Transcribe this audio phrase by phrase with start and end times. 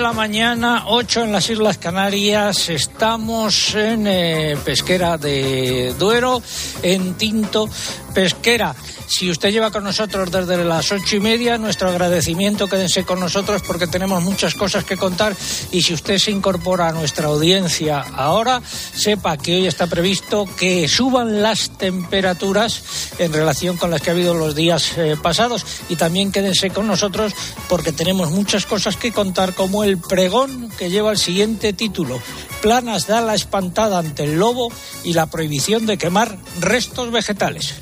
[0.00, 2.68] la mañana, 8 en las Islas Canarias.
[2.70, 6.42] Estamos en eh, Pesquera de Duero,
[6.82, 7.68] en Tinto
[8.14, 8.74] Pesquera.
[9.10, 13.60] Si usted lleva con nosotros desde las ocho y media, nuestro agradecimiento, quédense con nosotros
[13.66, 15.36] porque tenemos muchas cosas que contar.
[15.72, 20.86] Y si usted se incorpora a nuestra audiencia ahora, sepa que hoy está previsto que
[20.86, 22.84] suban las temperaturas
[23.18, 25.66] en relación con las que ha habido los días eh, pasados.
[25.88, 27.34] Y también quédense con nosotros
[27.68, 32.22] porque tenemos muchas cosas que contar, como el pregón que lleva el siguiente título.
[32.62, 34.70] Planas da la espantada ante el lobo
[35.02, 37.74] y la prohibición de quemar restos vegetales.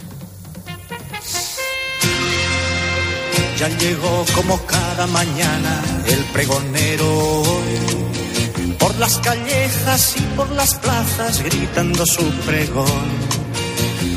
[3.58, 7.42] Ya llegó como cada mañana el pregonero.
[8.78, 13.28] Por las callejas y por las plazas gritando su pregón.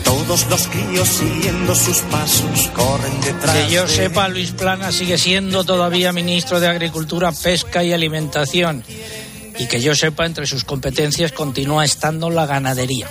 [0.03, 3.55] Todos los críos siguiendo sus pasos corren detrás.
[3.55, 8.83] Que yo sepa, Luis Plana sigue siendo todavía ministro de Agricultura, Pesca y Alimentación.
[9.57, 13.07] Y que yo sepa, entre sus competencias continúa estando la ganadería.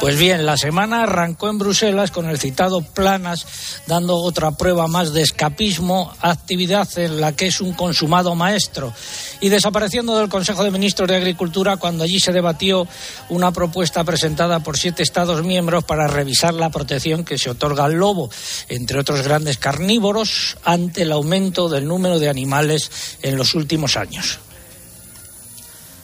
[0.00, 3.46] Pues bien, la semana arrancó en Bruselas con el citado Planas,
[3.86, 8.92] dando otra prueba más de escapismo, actividad en la que es un consumado maestro,
[9.40, 12.86] y desapareciendo del Consejo de Ministros de Agricultura cuando allí se debatió
[13.28, 17.94] una propuesta presentada por siete Estados miembros para revisar la protección que se otorga al
[17.94, 18.30] lobo,
[18.68, 22.90] entre otros grandes carnívoros, ante el aumento del número de animales
[23.22, 24.38] en los últimos años.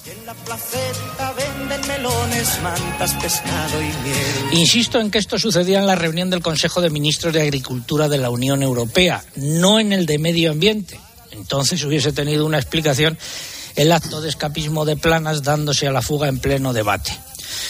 [0.05, 4.59] En la venden melones, mantas, pescado y.
[4.59, 8.19] Insisto en que esto sucedía en la reunión del Consejo de Ministros de Agricultura de
[8.19, 10.99] la Unión Europea, no en el de Medio Ambiente.
[11.31, 13.17] Entonces hubiese tenido una explicación
[13.77, 17.13] el acto de escapismo de Planas dándose a la fuga en pleno debate.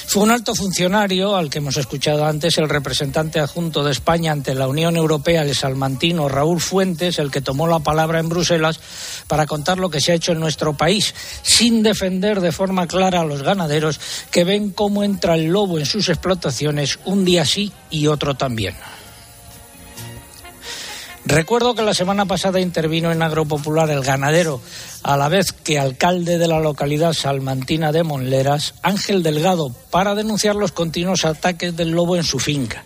[0.07, 4.55] Fue un alto funcionario, al que hemos escuchado antes, el representante adjunto de España ante
[4.55, 8.81] la Unión Europea, el salmantino Raúl Fuentes, el que tomó la palabra en Bruselas
[9.27, 13.21] para contar lo que se ha hecho en nuestro país, sin defender de forma clara
[13.21, 14.01] a los ganaderos
[14.31, 18.75] que ven cómo entra el lobo en sus explotaciones un día sí y otro también.
[21.25, 24.61] Recuerdo que la semana pasada intervino en Agropopular el ganadero,
[25.05, 30.57] a la vez que alcalde de la localidad salmantina de Monleras, Ángel Delgado, para denunciar
[30.57, 32.83] los continuos ataques del lobo en su finca.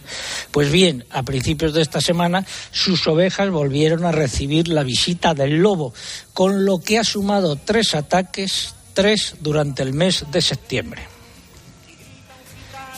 [0.51, 5.57] Pues bien, a principios de esta semana, sus ovejas volvieron a recibir la visita del
[5.57, 5.95] lobo,
[6.35, 11.16] con lo que ha sumado tres ataques, tres durante el mes de septiembre.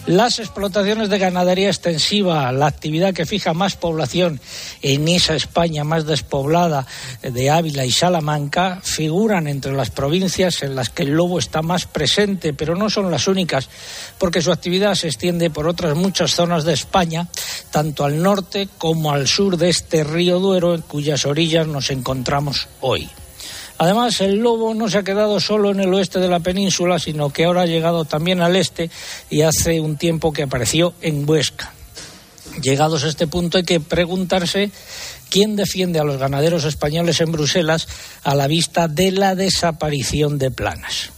[0.09, 4.41] Las explotaciones de ganadería extensiva, la actividad que fija más población
[4.81, 6.87] en esa España más despoblada
[7.21, 11.85] de Ávila y Salamanca, figuran entre las provincias en las que el lobo está más
[11.85, 13.69] presente, pero no son las únicas,
[14.17, 17.29] porque su actividad se extiende por otras muchas zonas de España,
[17.71, 22.69] tanto al norte como al sur de este río Duero, en cuyas orillas nos encontramos
[22.81, 23.11] hoy.
[23.79, 27.31] Además, el lobo no se ha quedado solo en el oeste de la península, sino
[27.31, 28.91] que ahora ha llegado también al este
[29.31, 31.73] y hace un tiempo que apareció en Huesca.
[32.61, 34.73] Llegados a este punto hay que preguntarse
[35.31, 37.87] quién defiende a los ganaderos españoles en Bruselas
[38.25, 41.13] a la vista de la desaparición de planas.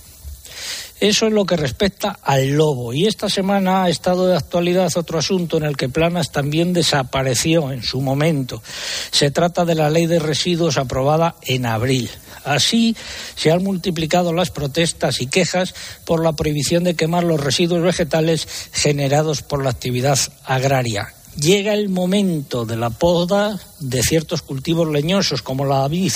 [1.00, 2.92] Eso es lo que respecta al lobo.
[2.92, 7.72] Y esta semana ha estado de actualidad otro asunto en el que Planas también desapareció
[7.72, 8.62] en su momento.
[9.10, 12.10] Se trata de la ley de residuos aprobada en abril.
[12.44, 12.94] Así
[13.34, 15.74] se han multiplicado las protestas y quejas
[16.04, 21.14] por la prohibición de quemar los residuos vegetales generados por la actividad agraria.
[21.40, 26.12] Llega el momento de la poda de ciertos cultivos leñosos como la vid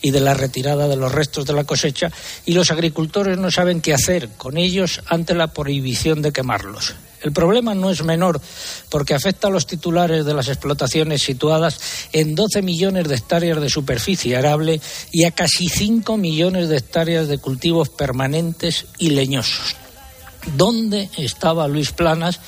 [0.00, 2.10] y de la retirada de los restos de la cosecha
[2.46, 6.94] y los agricultores no saben qué hacer con ellos ante la prohibición de quemarlos.
[7.20, 8.40] El problema no es menor
[8.88, 11.78] porque afecta a los titulares de las explotaciones situadas
[12.12, 14.80] en 12 millones de hectáreas de superficie arable
[15.12, 19.76] y a casi 5 millones de hectáreas de cultivos permanentes y leñosos.
[20.56, 22.40] ¿Dónde estaba Luis Planas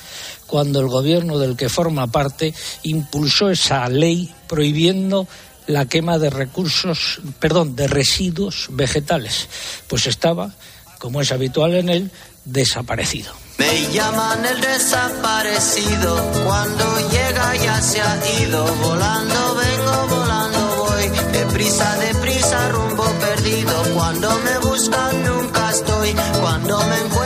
[0.49, 2.53] cuando el gobierno del que forma parte
[2.83, 5.27] impulsó esa ley prohibiendo
[5.67, 9.47] la quema de recursos, perdón, de residuos vegetales?
[9.87, 10.51] Pues estaba,
[10.97, 12.11] como es habitual en él,
[12.45, 13.31] desaparecido.
[13.59, 21.95] Me llaman el desaparecido, cuando llega ya se ha ido, volando vengo, volando voy, deprisa,
[21.97, 27.18] deprisa, rumbo perdido, cuando me buscan nunca estoy, cuando me soy.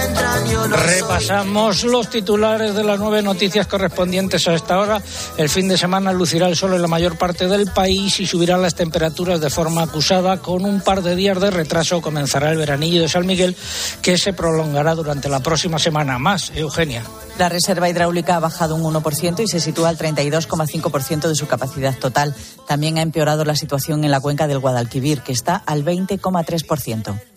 [0.74, 5.02] Repasamos los titulares de las nueve noticias correspondientes a esta hora.
[5.38, 8.62] El fin de semana lucirá el sol en la mayor parte del país y subirán
[8.62, 10.38] las temperaturas de forma acusada.
[10.38, 13.56] Con un par de días de retraso comenzará el veranillo de San Miguel,
[14.02, 16.18] que se prolongará durante la próxima semana.
[16.18, 17.04] Más, Eugenia.
[17.38, 21.98] La reserva hidráulica ha bajado un 1% y se sitúa al 32,5% de su capacidad
[21.98, 22.36] total.
[22.68, 27.33] También ha empeorado la situación en la cuenca del Guadalquivir, que está al 20,3%.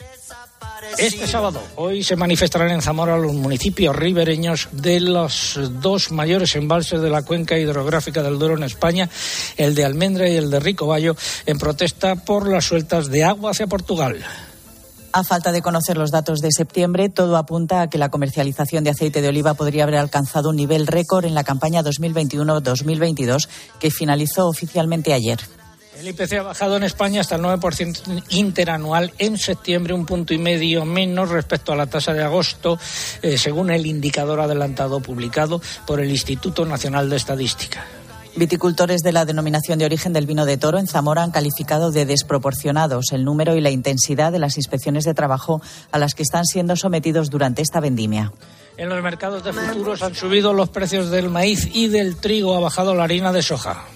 [0.99, 7.01] Este sábado, hoy se manifestarán en Zamora los municipios ribereños de los dos mayores embalses
[7.01, 9.09] de la cuenca hidrográfica del Duero en España,
[9.57, 13.67] el de Almendra y el de Ricoballo, en protesta por las sueltas de agua hacia
[13.67, 14.25] Portugal.
[15.13, 18.91] A falta de conocer los datos de septiembre, todo apunta a que la comercialización de
[18.91, 23.49] aceite de oliva podría haber alcanzado un nivel récord en la campaña 2021-2022
[23.81, 25.39] que finalizó oficialmente ayer.
[25.99, 30.39] El IPC ha bajado en España hasta el 9% interanual en septiembre, un punto y
[30.39, 32.79] medio menos respecto a la tasa de agosto,
[33.23, 37.87] eh, según el indicador adelantado publicado por el Instituto Nacional de Estadística.
[38.37, 42.05] Viticultores de la denominación de origen del vino de toro en Zamora han calificado de
[42.05, 45.63] desproporcionados el número y la intensidad de las inspecciones de trabajo
[45.93, 48.35] a las que están siendo sometidos durante esta vendimia.
[48.77, 52.61] En los mercados de futuros han subido los precios del maíz y del trigo, ha
[52.61, 53.87] bajado la harina de soja.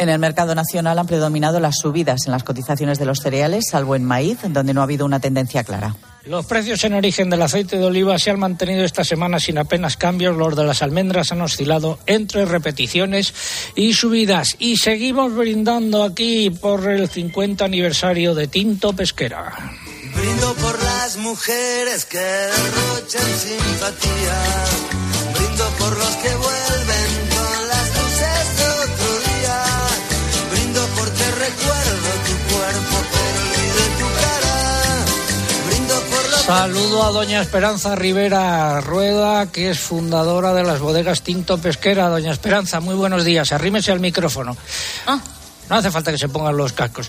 [0.00, 3.94] En el mercado nacional han predominado las subidas en las cotizaciones de los cereales, salvo
[3.94, 5.94] en maíz, donde no ha habido una tendencia clara.
[6.24, 9.98] Los precios en origen del aceite de oliva se han mantenido esta semana sin apenas
[9.98, 10.38] cambios.
[10.38, 13.34] Los de las almendras han oscilado entre repeticiones
[13.74, 14.56] y subidas.
[14.58, 19.52] Y seguimos brindando aquí por el 50 aniversario de Tinto Pesquera.
[20.14, 24.64] Brindo por las mujeres que derrochan simpatía.
[25.34, 26.59] Brindo por los que vuelven
[36.50, 42.08] Saludo a doña Esperanza Rivera Rueda, que es fundadora de las bodegas Tinto Pesquera.
[42.08, 43.52] Doña Esperanza, muy buenos días.
[43.52, 44.56] Arrímese al micrófono.
[45.06, 45.20] Ah,
[45.68, 47.08] No hace falta que se pongan los cascos.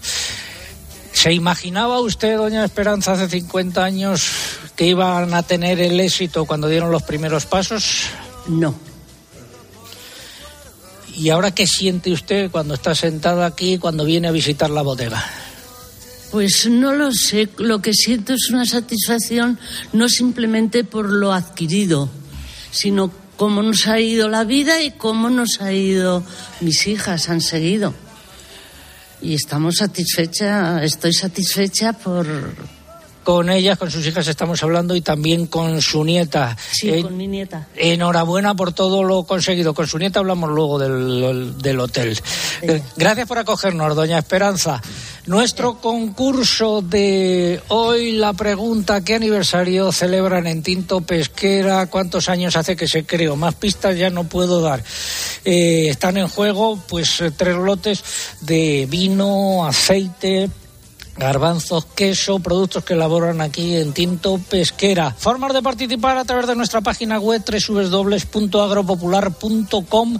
[1.12, 4.30] ¿Se imaginaba usted, doña Esperanza, hace 50 años
[4.76, 8.04] que iban a tener el éxito cuando dieron los primeros pasos?
[8.48, 8.76] no.
[11.16, 15.26] ¿Y ahora qué siente usted cuando está sentada aquí, cuando viene a visitar la bodega?
[16.32, 17.50] Pues no lo sé.
[17.58, 19.60] Lo que siento es una satisfacción
[19.94, 22.10] no simplemente por lo adquirido,
[22.72, 26.24] sino cómo nos ha ido la vida y cómo nos ha ido
[26.62, 27.94] mis hijas, han seguido.
[29.22, 32.26] Y estamos satisfecha, estoy satisfecha por...
[33.24, 36.58] Con ellas, con sus hijas estamos hablando y también con su nieta.
[36.72, 37.68] Sí, Eh, con mi nieta.
[37.76, 39.74] Enhorabuena por todo lo conseguido.
[39.76, 42.20] Con su nieta hablamos luego del, del hotel.
[42.64, 44.82] Eh, Gracias por acogernos, doña Esperanza.
[45.28, 51.86] Nuestro concurso de hoy, la pregunta, ¿qué aniversario celebran en Tinto Pesquera?
[51.86, 53.36] ¿Cuántos años hace que se creó?
[53.36, 54.84] Más pistas ya no puedo dar.
[55.46, 58.04] Eh, están en juego pues tres lotes
[58.42, 60.50] de vino, aceite,
[61.22, 65.12] garbanzos, queso, productos que elaboran aquí en Tinto Pesquera.
[65.12, 70.18] Formas de participar a través de nuestra página web www.agropopular.com.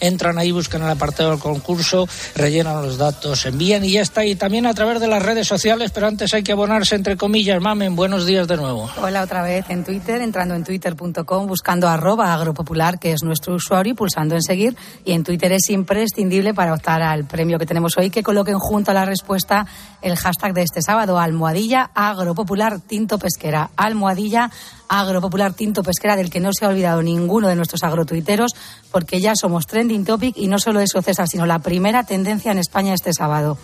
[0.00, 4.24] Entran ahí, buscan el apartado del concurso, rellenan los datos, envían y ya está.
[4.24, 7.60] Y también a través de las redes sociales, pero antes hay que abonarse entre comillas.
[7.60, 8.88] Mamen, buenos días de nuevo.
[9.02, 13.92] Hola otra vez en Twitter, entrando en twitter.com, buscando arroba agropopular, que es nuestro usuario,
[13.92, 14.74] y pulsando en seguir.
[15.04, 18.92] Y en Twitter es imprescindible para optar al premio que tenemos hoy, que coloquen junto
[18.92, 19.66] a la respuesta
[20.00, 23.70] el hashtag de este sábado, almohadilla agropopular tinto pesquera.
[23.76, 24.50] Almohadilla
[24.88, 28.52] agropopular tinto pesquera, del que no se ha olvidado ninguno de nuestros agrotuiteros,
[28.92, 32.58] porque ya somos trending topic y no solo eso, César, sino la primera tendencia en
[32.58, 33.58] España este sábado.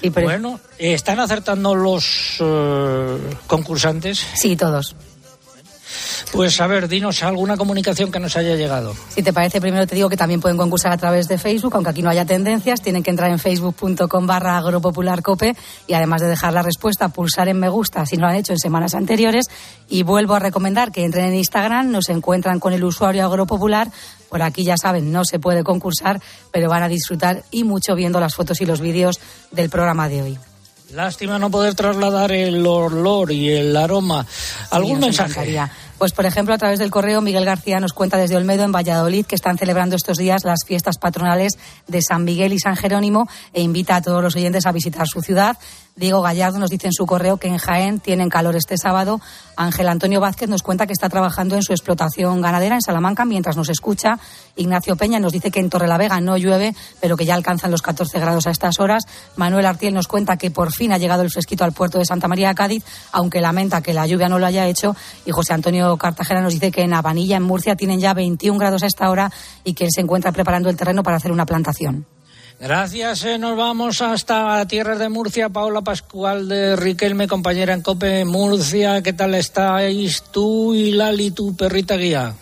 [0.00, 3.18] Sí, pero- Bueno, ¿están acertando los eh,
[3.48, 4.24] concursantes?
[4.34, 4.94] sí, todos.
[6.32, 8.94] Pues a ver, dinos alguna comunicación que nos haya llegado.
[9.08, 11.90] Si te parece, primero te digo que también pueden concursar a través de Facebook, aunque
[11.90, 16.52] aquí no haya tendencias, tienen que entrar en facebook.com barra agropopularcope y además de dejar
[16.52, 19.46] la respuesta, pulsar en me gusta si no lo han hecho en semanas anteriores.
[19.88, 23.90] Y vuelvo a recomendar que entren en Instagram, nos encuentran con el usuario agropopular.
[24.28, 26.20] Por aquí ya saben, no se puede concursar,
[26.52, 29.18] pero van a disfrutar y mucho viendo las fotos y los vídeos
[29.50, 30.38] del programa de hoy.
[30.94, 34.26] Lástima no poder trasladar el olor y el aroma.
[34.70, 35.30] ¿Algún Sí, mensaje?
[35.32, 35.70] encantaría.
[35.98, 39.26] Pues, por ejemplo, a través del correo, Miguel García nos cuenta desde Olmedo, en Valladolid,
[39.26, 43.60] que están celebrando estos días las fiestas patronales de San Miguel y San Jerónimo e
[43.60, 45.58] invita a todos los oyentes a visitar su ciudad.
[45.98, 49.20] Diego Gallardo nos dice en su correo que en Jaén tienen calor este sábado.
[49.56, 53.56] Ángel Antonio Vázquez nos cuenta que está trabajando en su explotación ganadera en Salamanca mientras
[53.56, 54.20] nos escucha.
[54.54, 58.20] Ignacio Peña nos dice que en Torrelavega no llueve, pero que ya alcanzan los 14
[58.20, 59.04] grados a estas horas.
[59.34, 62.28] Manuel Artiel nos cuenta que por fin ha llegado el fresquito al puerto de Santa
[62.28, 64.94] María de Cádiz, aunque lamenta que la lluvia no lo haya hecho.
[65.26, 68.84] Y José Antonio Cartagena nos dice que en Avanilla, en Murcia, tienen ya 21 grados
[68.84, 69.32] a esta hora
[69.64, 72.06] y que él se encuentra preparando el terreno para hacer una plantación.
[72.60, 75.48] Gracias, eh, nos vamos hasta tierras de Murcia.
[75.48, 79.00] Paola Pascual de Riquelme, compañera en COPE Murcia.
[79.00, 82.34] ¿Qué tal estáis tú y Lali, tu perrita guía?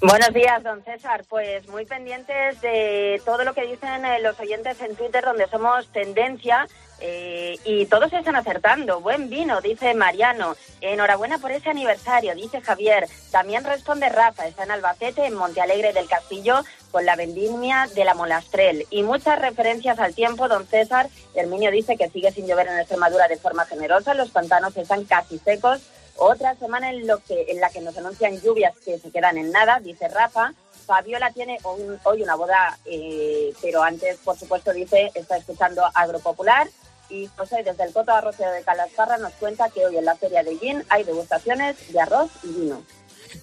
[0.00, 1.22] Buenos días, don César.
[1.28, 5.86] Pues muy pendientes de todo lo que dicen eh, los oyentes en Twitter, donde somos
[5.92, 6.66] tendencia
[6.98, 9.00] eh, y todos están acertando.
[9.00, 10.56] Buen vino, dice Mariano.
[10.80, 13.06] Enhorabuena por ese aniversario, dice Javier.
[13.30, 14.48] También responde Rafa.
[14.48, 18.86] Está en Albacete, en Montealegre del Castillo, con la vendimia de la Molastrel.
[18.90, 21.08] Y muchas referencias al tiempo, don César.
[21.34, 24.14] Herminio dice que sigue sin llover en Extremadura de forma generosa.
[24.14, 25.80] Los pantanos están casi secos
[26.16, 29.50] otra semana en, lo que, en la que nos anuncian lluvias que se quedan en
[29.50, 30.52] nada, dice Rafa.
[30.86, 36.68] Fabiola tiene hoy, una boda, eh, pero antes, por supuesto, dice, está escuchando Agropopular.
[37.08, 40.42] Y José, desde el Coto Arrocero de Calasparra, nos cuenta que hoy en la Feria
[40.42, 42.82] de Gin hay degustaciones de arroz y vino.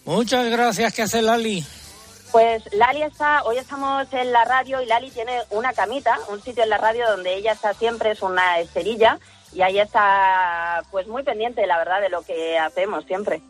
[0.06, 0.94] Muchas gracias.
[0.94, 1.64] ¿Qué hace Lali?
[2.32, 6.64] Pues Lali está, hoy estamos en la radio y Lali tiene una camita, un sitio
[6.64, 9.20] en la radio donde ella está siempre, es una esterilla
[9.52, 13.42] y ahí está pues muy pendiente, la verdad, de lo que hacemos siempre.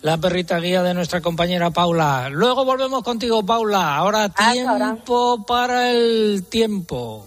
[0.00, 2.28] La perrita guía de nuestra compañera Paula.
[2.30, 3.96] Luego volvemos contigo, Paula.
[3.96, 7.26] Ahora tiempo para el tiempo.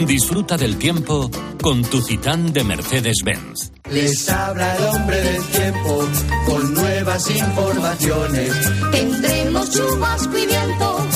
[0.00, 1.30] Disfruta del tiempo
[1.62, 3.72] con tu Citán de Mercedes-Benz.
[3.90, 6.08] Les habla el hombre del tiempo
[6.46, 8.52] con nuevas informaciones.
[8.90, 11.06] Tendremos chubasco y viento.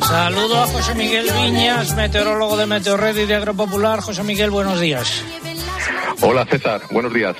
[0.00, 4.00] Saludo a José Miguel Viñas, meteorólogo de Meteorred y de Agropopular.
[4.00, 5.22] José Miguel, buenos días.
[6.22, 7.36] Hola César, buenos días.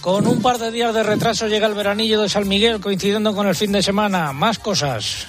[0.00, 3.48] Con un par de días de retraso llega el veranillo de San Miguel, coincidiendo con
[3.48, 4.32] el fin de semana.
[4.32, 5.26] Más cosas.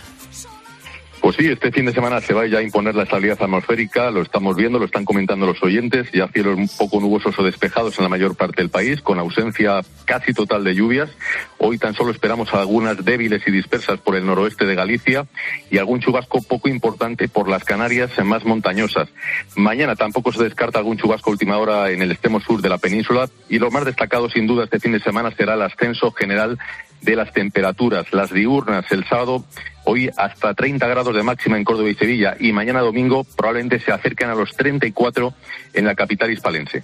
[1.22, 4.24] Pues sí, este fin de semana se va ya a imponer la estabilidad atmosférica, lo
[4.24, 8.04] estamos viendo, lo están comentando los oyentes, ya cielos un poco nubosos o despejados en
[8.04, 11.12] la mayor parte del país, con ausencia casi total de lluvias.
[11.60, 15.28] Hoy tan solo esperamos algunas débiles y dispersas por el noroeste de Galicia
[15.70, 19.08] y algún chubasco poco importante por las Canarias más montañosas.
[19.56, 22.80] Mañana tampoco se descarta algún chubasco a última hora en el extremo sur de la
[22.80, 26.58] península y lo más destacado sin duda este fin de semana será el ascenso general
[27.02, 28.12] de las temperaturas.
[28.14, 29.44] Las diurnas el sábado,
[29.86, 33.92] hoy hasta 30 grados de máxima en Córdoba y Sevilla y mañana domingo probablemente se
[33.92, 35.34] acerquen a los 34
[35.74, 36.84] en la capital hispalense.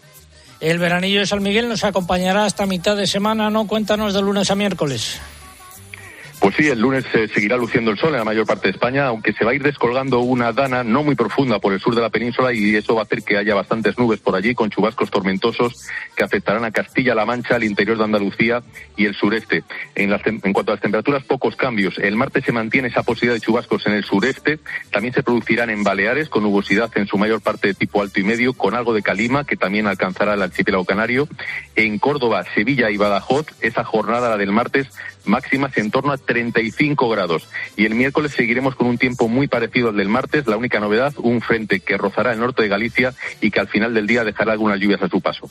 [0.59, 3.67] El veranillo de San Miguel nos acompañará hasta mitad de semana, ¿no?
[3.67, 5.19] Cuéntanos de lunes a miércoles.
[6.39, 9.08] Pues sí, el lunes se seguirá luciendo el sol en la mayor parte de España,
[9.08, 12.01] aunque se va a ir descolgando una dana no muy profunda por el sur de
[12.01, 15.10] la península y eso va a hacer que haya bastantes nubes por allí con chubascos
[15.10, 18.62] tormentosos que afectarán a Castilla-La Mancha, al interior de Andalucía
[18.96, 19.63] y el sureste.
[19.96, 21.98] En, en cuanto a las temperaturas, pocos cambios.
[21.98, 24.60] El martes se mantiene esa posibilidad de chubascos en el sureste.
[24.91, 28.24] También se producirán en Baleares con nubosidad en su mayor parte de tipo alto y
[28.24, 31.27] medio, con algo de calima que también alcanzará el archipiélago canario.
[31.75, 34.88] En Córdoba, Sevilla y Badajoz, esa jornada, la del martes,
[35.27, 37.48] máximas en torno a 35 grados.
[37.75, 40.48] Y el miércoles seguiremos con un tiempo muy parecido al del martes.
[40.48, 43.93] La única novedad, un frente que rozará el norte de Galicia y que al final
[43.93, 45.50] del día dejará algunas lluvias a su paso.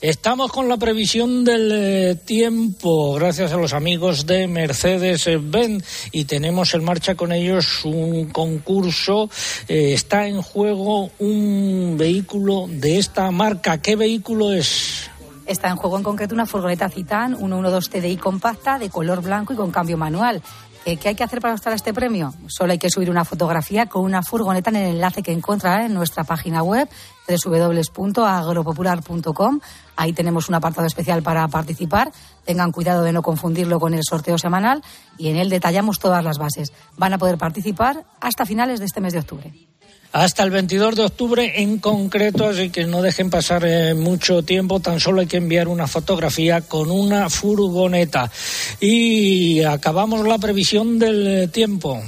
[0.00, 6.74] Estamos con la previsión del eh, tiempo, gracias a los amigos de Mercedes-Benz, y tenemos
[6.74, 9.30] en marcha con ellos un concurso.
[9.66, 13.80] Eh, está en juego un vehículo de esta marca.
[13.80, 15.03] ¿Qué vehículo es?
[15.46, 19.56] Está en juego en concreto una furgoneta Citan 112 TDI compacta de color blanco y
[19.56, 20.42] con cambio manual.
[20.86, 22.34] Eh, ¿Qué hay que hacer para a este premio?
[22.46, 25.94] Solo hay que subir una fotografía con una furgoneta en el enlace que encontrará en
[25.94, 26.86] nuestra página web
[27.26, 29.60] www.agropopular.com.
[29.96, 32.12] Ahí tenemos un apartado especial para participar.
[32.44, 34.82] Tengan cuidado de no confundirlo con el sorteo semanal
[35.16, 36.74] y en él detallamos todas las bases.
[36.98, 39.54] Van a poder participar hasta finales de este mes de octubre
[40.14, 44.78] hasta el 22 de octubre en concreto, así que no dejen pasar eh, mucho tiempo,
[44.78, 48.30] tan solo hay que enviar una fotografía con una furgoneta.
[48.78, 52.00] Y acabamos la previsión del tiempo.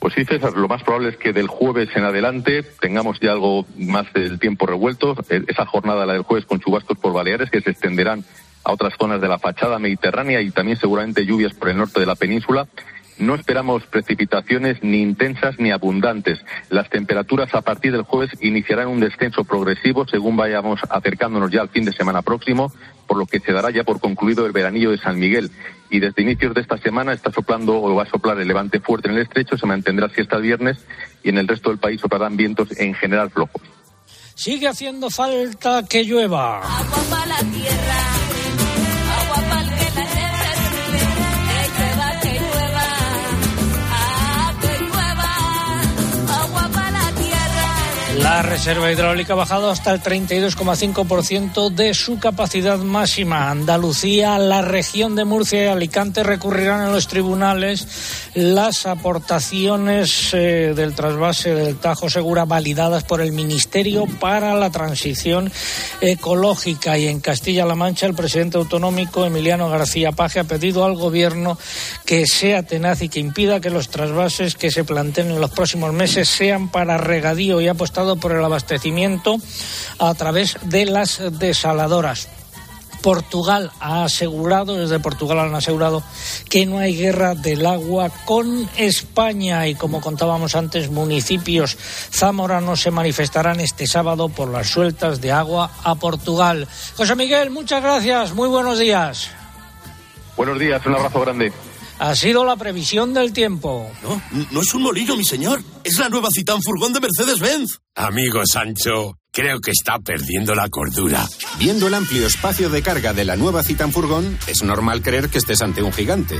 [0.00, 3.64] Pues sí, César, lo más probable es que del jueves en adelante tengamos ya algo
[3.76, 5.14] más del tiempo revuelto.
[5.28, 8.24] E, esa jornada, la del jueves, con chubascos por Baleares, que se extenderán
[8.64, 12.06] a otras zonas de la fachada mediterránea y también seguramente lluvias por el norte de
[12.06, 12.66] la península.
[13.20, 16.40] No esperamos precipitaciones ni intensas ni abundantes.
[16.70, 21.68] Las temperaturas a partir del jueves iniciarán un descenso progresivo según vayamos acercándonos ya al
[21.68, 22.72] fin de semana próximo,
[23.06, 25.50] por lo que se dará ya por concluido el veranillo de San Miguel.
[25.90, 29.08] Y desde inicios de esta semana está soplando o va a soplar el levante fuerte
[29.10, 30.78] en el estrecho, se mantendrá así hasta el viernes
[31.22, 33.60] y en el resto del país soplarán vientos en general flojos.
[34.34, 36.62] Sigue haciendo falta que llueva.
[36.62, 38.29] Agua la tierra.
[48.22, 53.50] La reserva hidráulica ha bajado hasta el 32,5% de su capacidad máxima.
[53.50, 57.88] Andalucía, la región de Murcia y Alicante recurrirán en los tribunales
[58.34, 65.50] las aportaciones eh, del trasvase del Tajo Segura validadas por el Ministerio para la Transición
[66.02, 66.98] Ecológica.
[66.98, 71.58] Y en Castilla-La Mancha, el presidente autonómico Emiliano García Paje ha pedido al Gobierno
[72.04, 75.94] que sea tenaz y que impida que los trasvases que se planteen en los próximos
[75.94, 79.36] meses sean para regadío y ha apostado por el abastecimiento
[79.98, 82.28] a través de las desaladoras.
[83.00, 86.02] Portugal ha asegurado, desde Portugal han asegurado
[86.48, 91.76] que no hay guerra del agua con España y como contábamos antes, municipios
[92.12, 96.68] zamoranos se manifestarán este sábado por las sueltas de agua a Portugal.
[96.96, 99.30] José Miguel, muchas gracias, muy buenos días.
[100.36, 101.52] Buenos días, un abrazo grande.
[102.00, 103.92] Ha sido la previsión del tiempo.
[104.02, 105.62] No, no es un molino, mi señor.
[105.84, 107.78] Es la nueva Citán Furgón de Mercedes-Benz.
[107.94, 111.28] Amigo Sancho, creo que está perdiendo la cordura.
[111.58, 115.36] Viendo el amplio espacio de carga de la nueva Citan Furgón, es normal creer que
[115.36, 116.38] estés ante un gigante.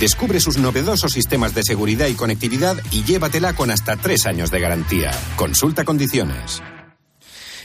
[0.00, 4.60] Descubre sus novedosos sistemas de seguridad y conectividad y llévatela con hasta tres años de
[4.60, 5.10] garantía.
[5.36, 6.62] Consulta condiciones.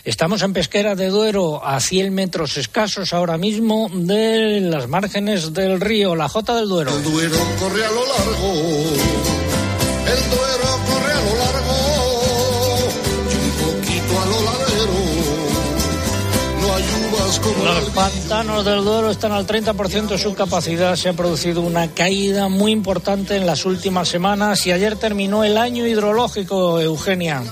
[0.08, 5.82] Estamos en Pesquera de Duero, a 100 metros escasos ahora mismo de las márgenes del
[5.82, 6.96] río, la Jota del Duero.
[6.96, 8.54] El Duero corre a lo largo,
[10.08, 11.76] el Duero corre a lo largo,
[13.28, 14.94] y un poquito a lo ladero.
[16.62, 20.96] No hay uvas como Los pantanos del Duero están al 30% de su capacidad.
[20.96, 25.58] Se ha producido una caída muy importante en las últimas semanas y ayer terminó el
[25.58, 27.44] año hidrológico, Eugenia.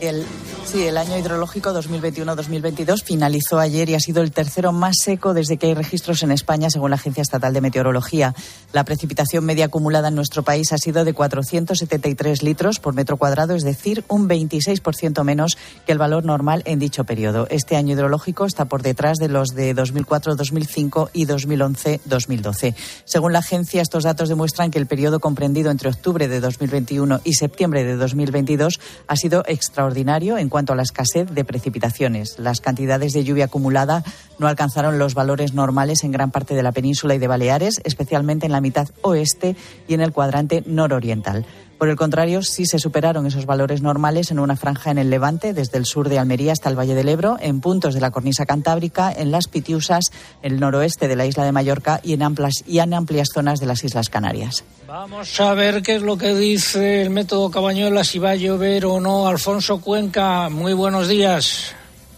[0.00, 0.24] El
[0.70, 5.56] Sí, el año hidrológico 2021-2022 finalizó ayer y ha sido el tercero más seco desde
[5.56, 8.34] que hay registros en España, según la Agencia Estatal de Meteorología.
[8.74, 13.54] La precipitación media acumulada en nuestro país ha sido de 473 litros por metro cuadrado,
[13.54, 15.56] es decir, un 26% menos
[15.86, 17.46] que el valor normal en dicho periodo.
[17.48, 22.74] Este año hidrológico está por detrás de los de 2004-2005 y 2011-2012.
[23.06, 27.32] Según la agencia, estos datos demuestran que el periodo comprendido entre octubre de 2021 y
[27.32, 32.38] septiembre de 2022 ha sido extraordinario en cuanto a la escasez de precipitaciones.
[32.38, 34.02] Las cantidades de lluvia acumulada
[34.38, 38.46] no alcanzaron los valores normales en gran parte de la península y de Baleares, especialmente
[38.46, 41.46] en la mitad oeste y en el cuadrante nororiental.
[41.78, 45.54] Por el contrario, sí se superaron esos valores normales en una franja en el Levante,
[45.54, 48.46] desde el sur de Almería hasta el Valle del Ebro, en puntos de la cornisa
[48.46, 50.06] cantábrica, en las Pitiusas,
[50.42, 53.66] el noroeste de la isla de Mallorca y en amplias, y en amplias zonas de
[53.66, 54.64] las Islas Canarias.
[54.88, 58.84] Vamos a ver qué es lo que dice el método Cabañuela, si va a llover
[58.84, 59.28] o no.
[59.28, 61.76] Alfonso Cuenca, muy buenos días.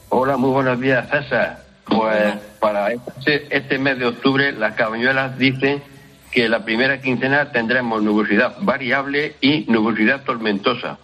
[0.08, 1.64] Hola, muy buenos días, César.
[1.84, 5.82] Pues para este, este mes de octubre, las cabañuelas dicen
[6.30, 10.98] que la primera quincena tendremos nubosidad variable y nubosidad tormentosa.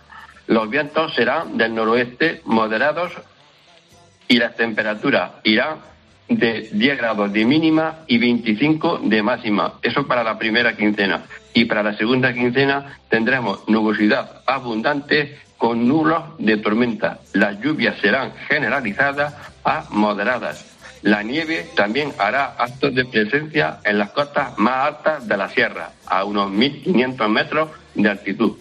[0.46, 3.12] Los vientos serán del noroeste moderados
[4.28, 5.78] y las temperaturas irán
[6.28, 9.74] de 10 grados de mínima y 25 de máxima.
[9.82, 11.24] Eso para la primera quincena.
[11.54, 17.20] Y para la segunda quincena tendremos nubosidad abundante con nulos de tormenta.
[17.32, 19.34] Las lluvias serán generalizadas
[19.64, 20.75] a moderadas.
[21.06, 25.92] La nieve también hará actos de presencia en las costas más altas de la sierra,
[26.04, 28.54] a unos 1.500 metros de altitud.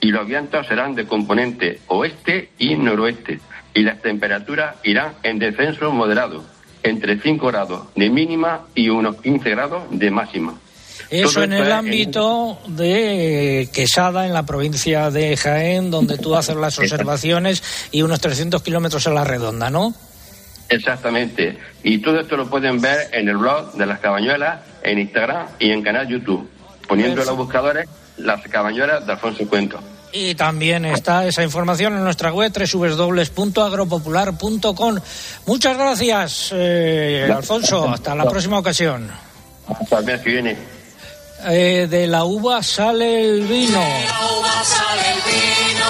[0.00, 3.40] Y los vientos serán de componente oeste y noroeste.
[3.74, 6.44] Y las temperaturas irán en descenso moderado,
[6.84, 10.54] entre 5 grados de mínima y unos 15 grados de máxima.
[11.10, 16.78] Eso en el ámbito de Quesada, en la provincia de Jaén, donde tú haces las
[16.78, 19.92] observaciones y unos 300 kilómetros a la redonda, ¿no?
[20.70, 21.58] Exactamente.
[21.82, 25.72] Y todo esto lo pueden ver en el blog de las cabañuelas, en Instagram y
[25.72, 26.48] en canal YouTube,
[26.88, 29.80] poniendo en los buscadores las cabañuelas de Alfonso Cuento.
[30.12, 34.98] Y también está esa información en nuestra web www.agropopular.com.
[35.46, 37.88] Muchas gracias, eh, Alfonso.
[37.88, 39.10] Hasta la próxima ocasión.
[39.68, 40.56] Hasta el mes que viene.
[41.48, 43.80] Eh, de la uva sale el vino.
[43.80, 45.86] uva sale el vino,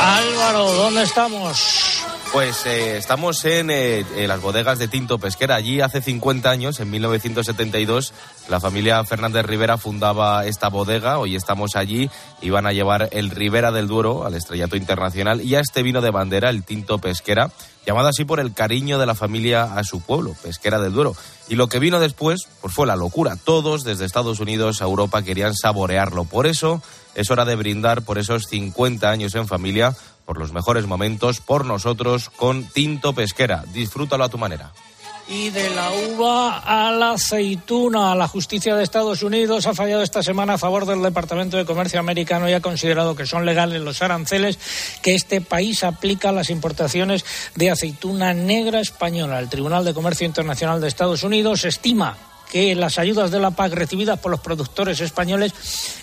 [0.00, 2.02] Álvaro, ¿dónde estamos?
[2.32, 5.56] Pues eh, estamos en, eh, en las bodegas de Tinto Pesquera.
[5.56, 8.14] Allí hace 50 años, en 1972,
[8.48, 11.18] la familia Fernández Rivera fundaba esta bodega.
[11.18, 12.08] Hoy estamos allí
[12.40, 16.00] y van a llevar el Ribera del Duero al estrellato internacional y a este vino
[16.00, 17.50] de bandera, el Tinto Pesquera,
[17.84, 21.14] llamado así por el cariño de la familia a su pueblo, Pesquera del Duero.
[21.48, 23.36] Y lo que vino después pues fue la locura.
[23.36, 26.24] Todos, desde Estados Unidos a Europa, querían saborearlo.
[26.24, 26.80] Por eso
[27.14, 29.94] es hora de brindar por esos 50 años en familia,
[30.24, 33.64] por los mejores momentos, por nosotros, con Tinto Pesquera.
[33.72, 34.72] Disfrútalo a tu manera.
[35.32, 40.24] Y de la uva a la aceituna, la justicia de Estados Unidos ha fallado esta
[40.24, 44.02] semana a favor del Departamento de Comercio americano y ha considerado que son legales los
[44.02, 44.58] aranceles
[45.02, 49.38] que este país aplica a las importaciones de aceituna negra española.
[49.38, 52.16] El Tribunal de Comercio Internacional de Estados Unidos estima
[52.50, 55.54] que las ayudas de la PAC recibidas por los productores españoles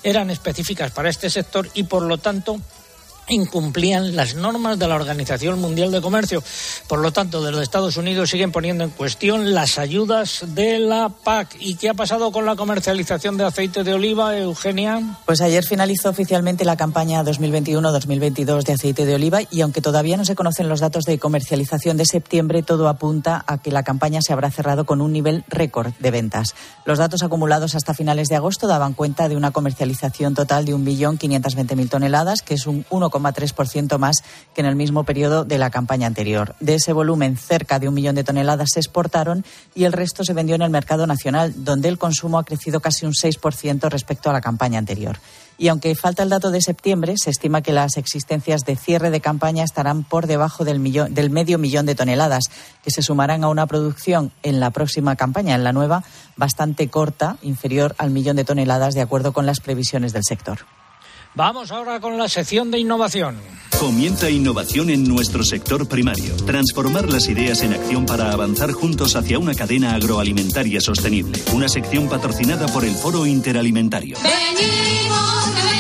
[0.03, 2.60] eran específicas para este sector y, por lo tanto,
[3.29, 6.43] incumplían las normas de la Organización Mundial de Comercio.
[6.87, 11.55] Por lo tanto, desde Estados Unidos siguen poniendo en cuestión las ayudas de la PAC.
[11.59, 15.01] ¿Y qué ha pasado con la comercialización de aceite de oliva, Eugenia?
[15.25, 20.25] Pues ayer finalizó oficialmente la campaña 2021-2022 de aceite de oliva y aunque todavía no
[20.25, 24.33] se conocen los datos de comercialización de septiembre, todo apunta a que la campaña se
[24.33, 26.55] habrá cerrado con un nivel récord de ventas.
[26.85, 31.89] Los datos acumulados hasta finales de agosto daban cuenta de una comercialización total de 1.520.000
[31.89, 36.08] toneladas, que es un 1, 3% más que en el mismo periodo de la campaña
[36.08, 36.56] anterior.
[36.60, 40.34] De ese volumen, cerca de un millón de toneladas se exportaron y el resto se
[40.34, 44.34] vendió en el mercado nacional, donde el consumo ha crecido casi un 6% respecto a
[44.34, 45.19] la campaña anterior.
[45.60, 49.21] Y aunque falta el dato de septiembre, se estima que las existencias de cierre de
[49.21, 52.43] campaña estarán por debajo del, millón, del medio millón de toneladas,
[52.84, 56.03] que se sumarán a una producción en la próxima campaña, en la nueva,
[56.36, 60.60] bastante corta, inferior al millón de toneladas, de acuerdo con las previsiones del sector.
[61.38, 63.36] Vamos ahora con la sección de innovación.
[63.80, 66.36] Comienza innovación en nuestro sector primario.
[66.47, 71.39] Transformar las ideas en acción para avanzar juntos hacia una cadena agroalimentaria sostenible.
[71.54, 74.17] Una sección patrocinada por el Foro Interalimentario.
[74.23, 75.76] Venimos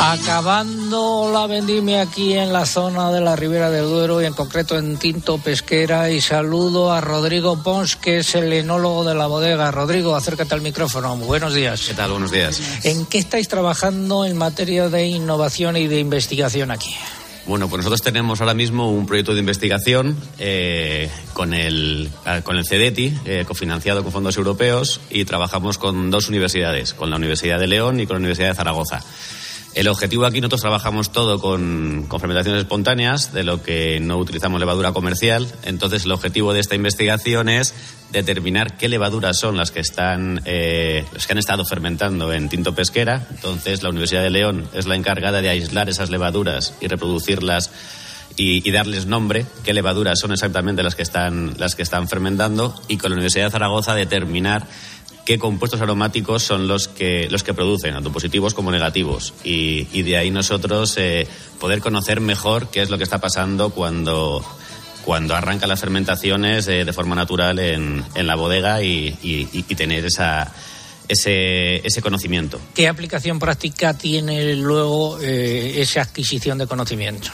[0.00, 4.78] Acabando la vendimia aquí en la zona de la Ribera del Duero y en concreto
[4.78, 9.72] en Tinto Pesquera y saludo a Rodrigo Pons que es el enólogo de la bodega.
[9.72, 11.16] Rodrigo, acércate al micrófono.
[11.16, 11.82] Buenos días.
[11.88, 12.12] ¿Qué tal?
[12.12, 12.60] Buenos días.
[12.84, 16.94] ¿En qué estáis trabajando en materia de innovación y de investigación aquí?
[17.48, 22.56] Bueno, pues nosotros tenemos ahora mismo un proyecto de investigación eh, con, el, eh, con
[22.56, 27.58] el CEDETI, eh, cofinanciado con fondos europeos, y trabajamos con dos universidades, con la Universidad
[27.58, 29.02] de León y con la Universidad de Zaragoza.
[29.74, 34.92] El objetivo aquí, nosotros trabajamos todo con, fermentaciones espontáneas, de lo que no utilizamos levadura
[34.92, 35.46] comercial.
[35.62, 37.74] Entonces, el objetivo de esta investigación es
[38.10, 42.74] determinar qué levaduras son las que están, eh, las que han estado fermentando en tinto
[42.74, 43.26] pesquera.
[43.30, 47.70] Entonces, la Universidad de León es la encargada de aislar esas levaduras y reproducirlas
[48.36, 52.80] y, y, darles nombre, qué levaduras son exactamente las que están, las que están fermentando,
[52.86, 54.66] y con la Universidad de Zaragoza determinar
[55.28, 59.34] qué compuestos aromáticos son los que, los que producen, tanto positivos como negativos.
[59.44, 61.28] Y, de ahí nosotros eh,
[61.60, 64.42] poder conocer mejor qué es lo que está pasando cuando,
[65.04, 69.74] cuando arrancan las fermentaciones eh, de forma natural en, en la bodega y, y, y
[69.74, 70.50] tener esa,
[71.08, 72.58] ese, ese, conocimiento.
[72.74, 77.28] ¿Qué aplicación práctica tiene luego eh, esa adquisición de conocimiento?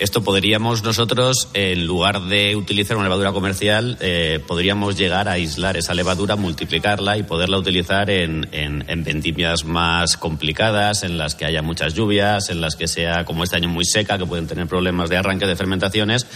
[0.00, 5.76] Esto podríamos nosotros, en lugar de utilizar una levadura comercial, eh, podríamos llegar a aislar
[5.76, 11.44] esa levadura, multiplicarla y poderla utilizar en, en, en, vendimias más complicadas, en las que
[11.44, 14.66] haya muchas lluvias, en las que sea, como este año, muy seca, que pueden tener
[14.66, 16.26] problemas de arranque de fermentaciones,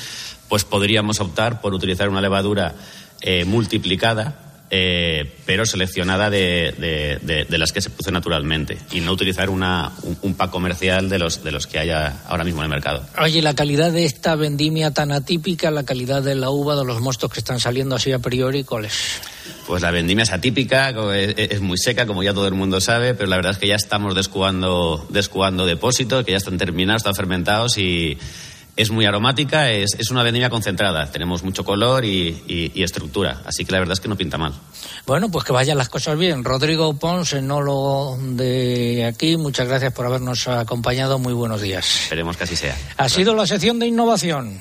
[0.51, 2.75] pues podríamos optar por utilizar una levadura
[3.23, 4.44] eh, multiplicada
[4.77, 9.49] eh, pero seleccionada de, de, de, de, las que se produce naturalmente y no utilizar
[9.49, 12.71] una, un, un, pack comercial de los, de los que haya ahora mismo en el
[12.71, 13.07] mercado.
[13.23, 17.01] Oye, la calidad de esta vendimia tan atípica, la calidad de la uva, de los
[17.01, 19.21] mostos que están saliendo así a priori, ¿cuál es?
[19.65, 23.15] Pues la vendimia es atípica, es, es, muy seca, como ya todo el mundo sabe,
[23.15, 27.15] pero la verdad es que ya estamos descubando, descubando depósitos, que ya están terminados, están
[27.15, 28.19] fermentados y
[28.77, 31.11] es muy aromática, es, es, una vendimia concentrada.
[31.11, 34.39] Tenemos mucho color y, y, y, estructura, así que la verdad es que no pinta
[34.39, 34.53] mal.
[35.07, 36.45] Bueno, pues que vayan las cosas bien.
[36.45, 41.19] Rodrigo Pons, enólogo de aquí, muchas gracias por habernos acompañado.
[41.19, 42.03] Muy buenos días.
[42.05, 42.75] Esperemos que así sea.
[42.75, 43.13] Ha gracias.
[43.13, 44.61] sido la sección de innovación.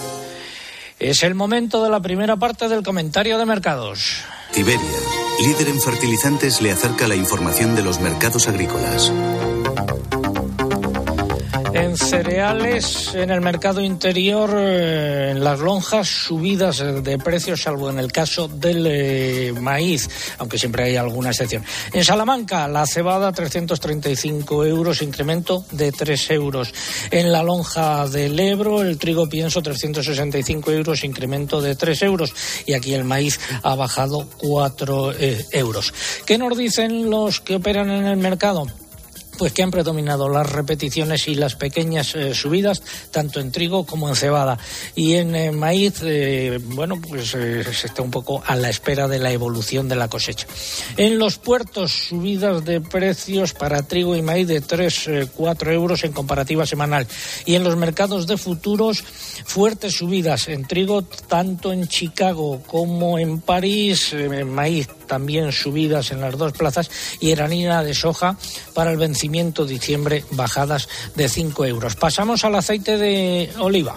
[1.01, 4.21] Es el momento de la primera parte del comentario de mercados.
[4.53, 4.79] Tiberia,
[5.43, 9.11] líder en fertilizantes, le acerca la información de los mercados agrícolas.
[11.73, 17.97] En cereales, en el mercado interior, eh, en las lonjas, subidas de precios, salvo en
[17.97, 21.63] el caso del eh, maíz, aunque siempre hay alguna excepción.
[21.93, 26.73] En Salamanca, la cebada 335 euros, incremento de 3 euros.
[27.09, 32.33] En la lonja del Ebro, el trigo pienso 365 euros, incremento de 3 euros.
[32.65, 35.93] Y aquí el maíz ha bajado 4 eh, euros.
[36.25, 38.67] ¿Qué nos dicen los que operan en el mercado?
[39.41, 44.07] Pues que han predominado las repeticiones y las pequeñas eh, subidas, tanto en trigo como
[44.07, 44.59] en cebada.
[44.93, 49.17] Y en eh, maíz, eh, bueno, pues se está un poco a la espera de
[49.17, 50.45] la evolución de la cosecha.
[50.95, 56.11] En los puertos, subidas de precios para trigo y maíz de 3, 4 euros en
[56.11, 57.07] comparativa semanal.
[57.47, 59.03] Y en los mercados de futuros,
[59.43, 66.21] fuertes subidas en trigo, tanto en Chicago como en París, en maíz también subidas en
[66.21, 68.37] las dos plazas y en harina de soja
[68.73, 69.30] para el vencimiento
[69.65, 71.95] diciembre bajadas de 5 euros.
[71.95, 73.95] Pasamos al aceite de oliva.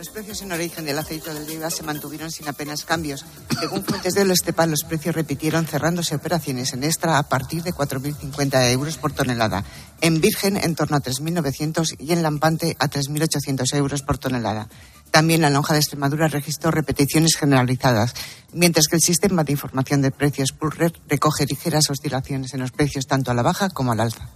[0.00, 3.22] Los precios en origen del aceite de oliva se mantuvieron sin apenas cambios.
[3.60, 8.70] Según fuentes de Estepa, los precios repitieron cerrándose operaciones en extra a partir de 4.050
[8.70, 9.62] euros por tonelada.
[10.00, 14.70] En virgen en torno a 3.900 y en lampante a 3.800 euros por tonelada.
[15.10, 18.14] También la lonja de Extremadura registró repeticiones generalizadas,
[18.54, 23.06] mientras que el sistema de información de precios Pulrer recoge ligeras oscilaciones en los precios
[23.06, 24.30] tanto a la baja como al alza.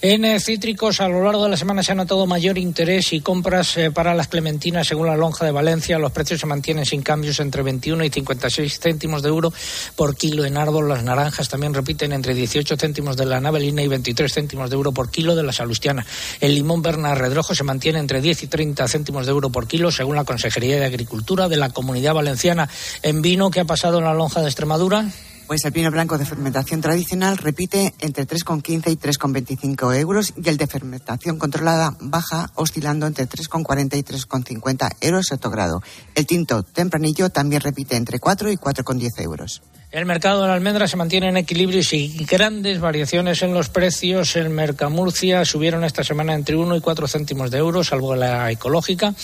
[0.00, 3.20] En eh, cítricos, a lo largo de la semana se ha notado mayor interés y
[3.20, 5.98] compras eh, para las clementinas según la lonja de Valencia.
[5.98, 9.52] Los precios se mantienen sin cambios entre 21 y 56 céntimos de euro
[9.94, 10.88] por kilo en árbol.
[10.88, 14.92] Las naranjas también repiten entre 18 céntimos de la navelina y 23 céntimos de euro
[14.92, 16.06] por kilo de la salustiana.
[16.40, 19.90] El limón Bernard Redrojo se mantiene entre 10 y 30 céntimos de euro por kilo
[19.90, 22.68] según la Consejería de Agricultura de la Comunidad Valenciana.
[23.02, 25.06] En vino, ¿qué ha pasado en la lonja de Extremadura?
[25.46, 30.56] Pues el vino blanco de fermentación tradicional repite entre 3,15 y 3,25 euros y el
[30.56, 35.82] de fermentación controlada baja oscilando entre 3,40 y 3,50 euros grado.
[36.16, 39.62] El tinto tempranillo también repite entre 4 y 4,10 euros.
[39.96, 44.36] El mercado de la almendra se mantiene en equilibrio y grandes variaciones en los precios.
[44.36, 49.14] En Mercamurcia subieron esta semana entre 1 y 4 céntimos de euros, salvo la ecológica,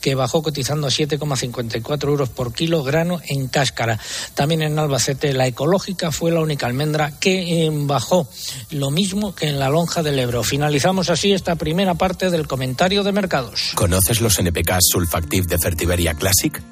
[0.00, 4.00] que bajó cotizando a 7,54 euros por kilo grano en cáscara.
[4.32, 8.26] También en Albacete la ecológica fue la única almendra que eh, bajó
[8.70, 10.44] lo mismo que en la lonja del Ebro.
[10.44, 13.72] Finalizamos así esta primera parte del comentario de mercados.
[13.74, 16.71] ¿Conoces los NPK Sulfactive de Fertiberia Classic?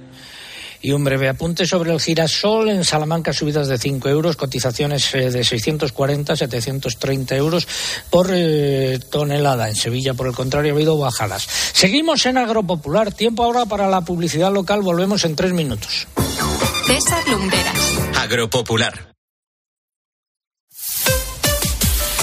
[0.81, 2.69] Y un breve apunte sobre el girasol.
[2.69, 7.67] En Salamanca subidas de 5 euros, cotizaciones eh, de 640 730 euros
[8.09, 9.69] por eh, tonelada.
[9.69, 11.47] En Sevilla, por el contrario, ha habido bajadas.
[11.73, 13.13] Seguimos en Agropopular.
[13.13, 14.81] Tiempo ahora para la publicidad local.
[14.81, 16.07] Volvemos en tres minutos.
[16.87, 17.99] César Lumberas.
[18.19, 19.11] Agropopular.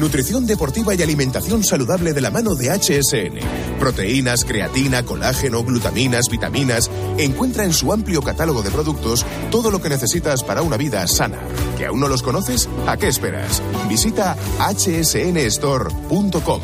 [0.00, 3.78] Nutrición deportiva y alimentación saludable de la mano de HSN.
[3.78, 6.90] Proteínas, creatina, colágeno, glutaminas, vitaminas.
[7.18, 11.38] Encuentra en su amplio catálogo de productos todo lo que necesitas para una vida sana.
[11.76, 12.66] ¿Que aún no los conoces?
[12.86, 13.62] ¿A qué esperas?
[13.90, 16.60] Visita hsnstore.com.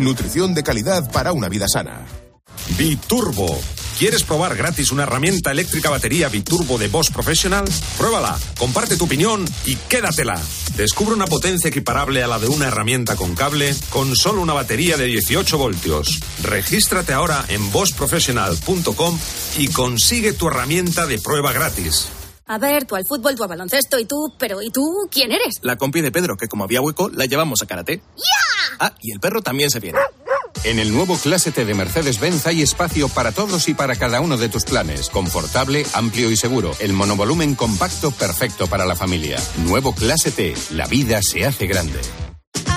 [0.00, 2.04] Nutrición de calidad para una vida sana.
[2.76, 3.46] Biturbo
[3.98, 7.64] ¿Quieres probar gratis una herramienta eléctrica batería Biturbo de Bosch Professional?
[7.96, 10.40] Pruébala, comparte tu opinión y quédatela.
[10.76, 14.96] Descubre una potencia equiparable a la de una herramienta con cable con solo una batería
[14.96, 16.20] de 18 voltios.
[16.42, 19.18] Regístrate ahora en boschprofessional.com
[19.58, 22.08] y consigue tu herramienta de prueba gratis.
[22.46, 25.60] A ver, tú al fútbol, tú al baloncesto y tú, pero ¿y tú quién eres?
[25.62, 28.02] La compi de Pedro, que como había hueco, la llevamos a karate.
[28.16, 28.76] ¡Ya!
[28.80, 29.98] Ah, y el perro también se viene.
[30.62, 34.36] En el nuevo Clase T de Mercedes-Benz hay espacio para todos y para cada uno
[34.36, 35.10] de tus planes.
[35.10, 36.72] Confortable, amplio y seguro.
[36.78, 39.38] El monovolumen compacto perfecto para la familia.
[39.58, 40.54] Nuevo Clase T.
[40.70, 42.00] La vida se hace grande.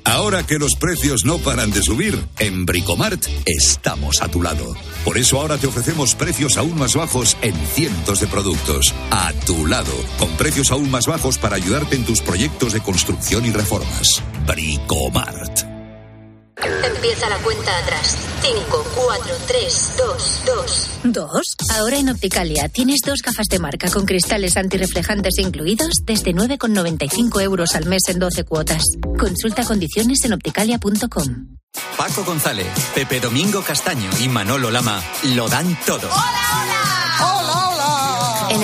[0.04, 4.74] Ahora que los precios no paran de subir, en Bricomart estamos a tu lado.
[5.04, 8.94] Por eso ahora te ofrecemos precios aún más bajos en cientos de productos.
[9.12, 13.46] A tu lado, con precios aún más bajos para ayudarte en tus proyectos de construcción
[13.46, 14.24] y reformas.
[14.48, 15.77] Bricomart.
[16.84, 18.18] Empieza la cuenta atrás.
[18.42, 20.90] 5, 4, 3, 2, 2.
[21.06, 21.56] ¿Dos?
[21.76, 27.76] Ahora en Opticalia tienes dos gafas de marca con cristales antirreflejantes incluidos desde 9,95 euros
[27.76, 28.84] al mes en 12 cuotas.
[29.18, 31.58] Consulta condiciones en opticalia.com.
[31.98, 35.02] Paco González, Pepe Domingo Castaño y Manolo Lama
[35.36, 36.10] lo dan todo.
[36.10, 36.97] En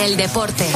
[0.04, 0.70] el deporte.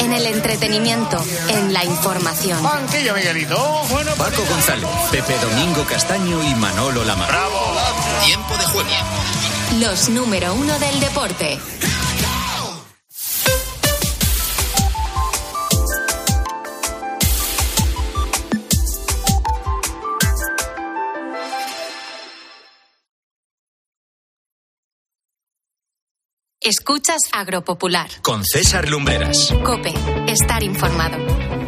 [0.00, 1.22] En el entretenimiento.
[1.48, 2.62] En la información.
[2.62, 3.82] Banquillo Miguelito.
[4.16, 7.26] Paco González, Pepe Domingo Castaño y Manolo Lama.
[7.26, 7.76] Bravo.
[8.24, 8.88] Tiempo de juego.
[9.80, 11.58] Los número uno del deporte.
[26.64, 28.08] Escuchas Agropopular.
[28.22, 29.52] Con César Lumbreras.
[29.64, 29.92] Cope.
[30.28, 31.61] Estar informado.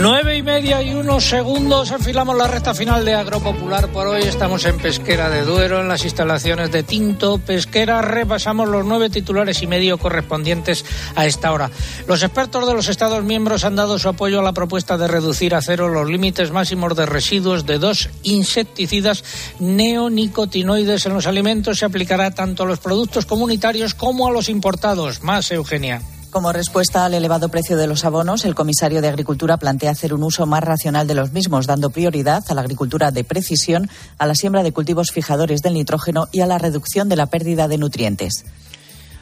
[0.00, 1.90] Nueve y media y unos segundos.
[1.90, 4.22] Enfilamos la recta final de Agropopular por hoy.
[4.22, 8.00] Estamos en Pesquera de Duero, en las instalaciones de Tinto Pesquera.
[8.00, 10.84] Repasamos los nueve titulares y medio correspondientes
[11.16, 11.72] a esta hora.
[12.06, 15.56] Los expertos de los Estados miembros han dado su apoyo a la propuesta de reducir
[15.56, 19.24] a cero los límites máximos de residuos de dos insecticidas
[19.58, 21.78] neonicotinoides en los alimentos.
[21.78, 25.24] Se aplicará tanto a los productos comunitarios como a los importados.
[25.24, 26.02] Más, Eugenia.
[26.30, 30.22] Como respuesta al elevado precio de los abonos, el comisario de Agricultura plantea hacer un
[30.22, 33.88] uso más racional de los mismos, dando prioridad a la agricultura de precisión,
[34.18, 37.66] a la siembra de cultivos fijadores del nitrógeno y a la reducción de la pérdida
[37.66, 38.44] de nutrientes.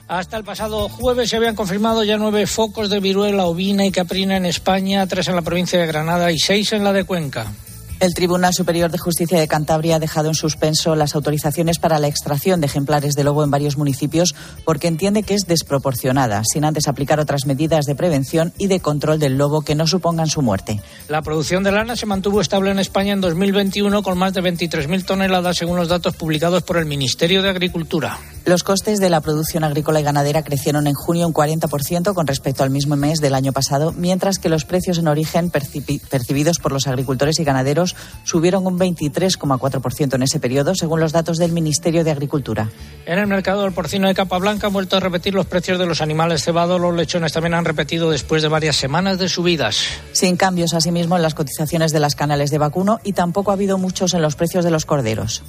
[0.09, 4.37] Hasta el pasado jueves se habían confirmado ya nueve focos de viruela ovina y caprina
[4.37, 7.53] en España, tres en la provincia de Granada y seis en la de Cuenca.
[7.99, 12.09] El Tribunal Superior de Justicia de Cantabria ha dejado en suspenso las autorizaciones para la
[12.09, 14.35] extracción de ejemplares de lobo en varios municipios
[14.67, 19.19] porque entiende que es desproporcionada, sin antes aplicar otras medidas de prevención y de control
[19.19, 20.79] del lobo que no supongan su muerte.
[21.09, 25.07] La producción de lana se mantuvo estable en España en 2021 con más de 23.000
[25.07, 28.19] toneladas según los datos publicados por el Ministerio de Agricultura.
[28.45, 32.63] Los costes de la producción agrícola y ganadera crecieron en junio un 40% con respecto
[32.63, 36.73] al mismo mes del año pasado, mientras que los precios en origen percibi- percibidos por
[36.73, 37.86] los agricultores y ganaderos
[38.25, 42.71] subieron un 23,4% en ese periodo, según los datos del Ministerio de Agricultura.
[43.05, 45.87] En el mercado del porcino de capa blanca han vuelto a repetir los precios de
[45.87, 46.81] los animales cebados.
[46.81, 49.81] Los lechones también han repetido después de varias semanas de subidas.
[50.13, 53.79] Sin cambios, asimismo, en las cotizaciones de las canales de vacuno y tampoco ha habido
[53.79, 55.43] muchos en los precios de los corderos.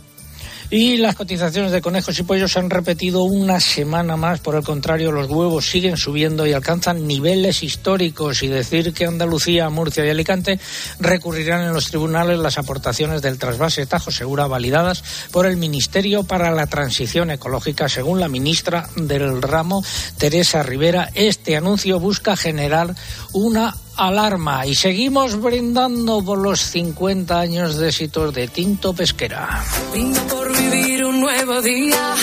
[0.70, 4.42] Y las cotizaciones de conejos y pollos se han repetido una semana más.
[4.42, 8.44] Por el contrario, los huevos siguen subiendo y alcanzan niveles históricos.
[8.44, 10.60] Y decir que Andalucía, Murcia y Alicante
[11.00, 16.52] recurrirán en los tribunales las aportaciones del trasvase Tajo Segura validadas por el Ministerio para
[16.52, 19.86] la Transición Ecológica, según la ministra del ramo,
[20.18, 21.10] Teresa Rivera.
[21.14, 22.94] Este anuncio busca generar
[23.32, 29.64] una alarma y seguimos brindando por los 50 años de éxitos de Tinto Pesquera.
[29.92, 32.14] Brindo por vivir un nuevo día,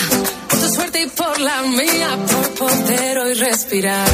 [0.49, 4.09] por tu suerte y por la mía, por poder hoy respirar.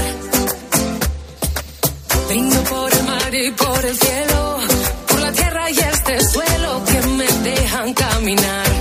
[2.28, 4.58] Brindo por el mar y por el cielo,
[5.08, 8.81] por la tierra y este suelo que me dejan caminar.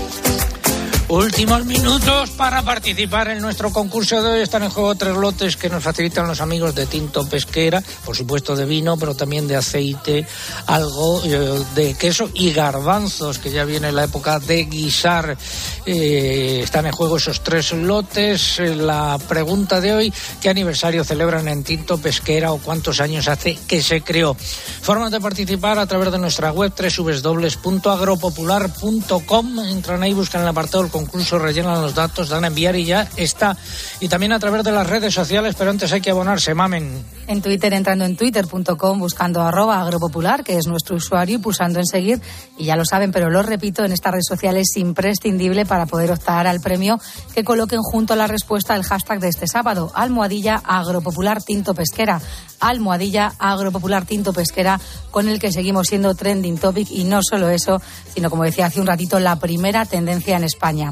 [1.11, 4.43] Últimos minutos para participar en nuestro concurso de hoy.
[4.43, 8.55] Están en juego tres lotes que nos facilitan los amigos de Tinto Pesquera, por supuesto
[8.55, 10.25] de vino, pero también de aceite,
[10.69, 15.37] algo eh, de queso y garbanzos, que ya viene la época de guisar.
[15.85, 18.61] Eh, están en juego esos tres lotes.
[18.61, 23.59] Eh, La pregunta de hoy, ¿qué aniversario celebran en Tinto Pesquera o cuántos años hace
[23.67, 24.35] que se creó?
[24.35, 29.61] Formas de participar a través de nuestra web www.agropopular.com.
[29.61, 31.00] Entran ahí, buscan el apartado del concurso,
[31.39, 33.57] rellenan los datos, dan a enviar y ya está.
[34.01, 37.05] Y también a través de las redes sociales, pero antes hay que abonarse, mamen.
[37.27, 41.87] En Twitter, entrando en twitter.com, buscando arroba agropopular, que es nuestro usuario, y pulsando en
[41.87, 42.21] seguir.
[42.59, 46.11] Y ya lo saben, pero lo repito, en esta red social es imprescindible para poder
[46.11, 47.01] optar al premio
[47.35, 52.21] que coloquen junto a la respuesta el hashtag de este sábado, almohadilla agropopular tinto pesquera.
[52.61, 57.81] Almohadilla agropopular tinto pesquera, con el que seguimos siendo trending topic y no solo eso,
[58.15, 60.90] sino como decía hace un ratito, la primera tendencia en España.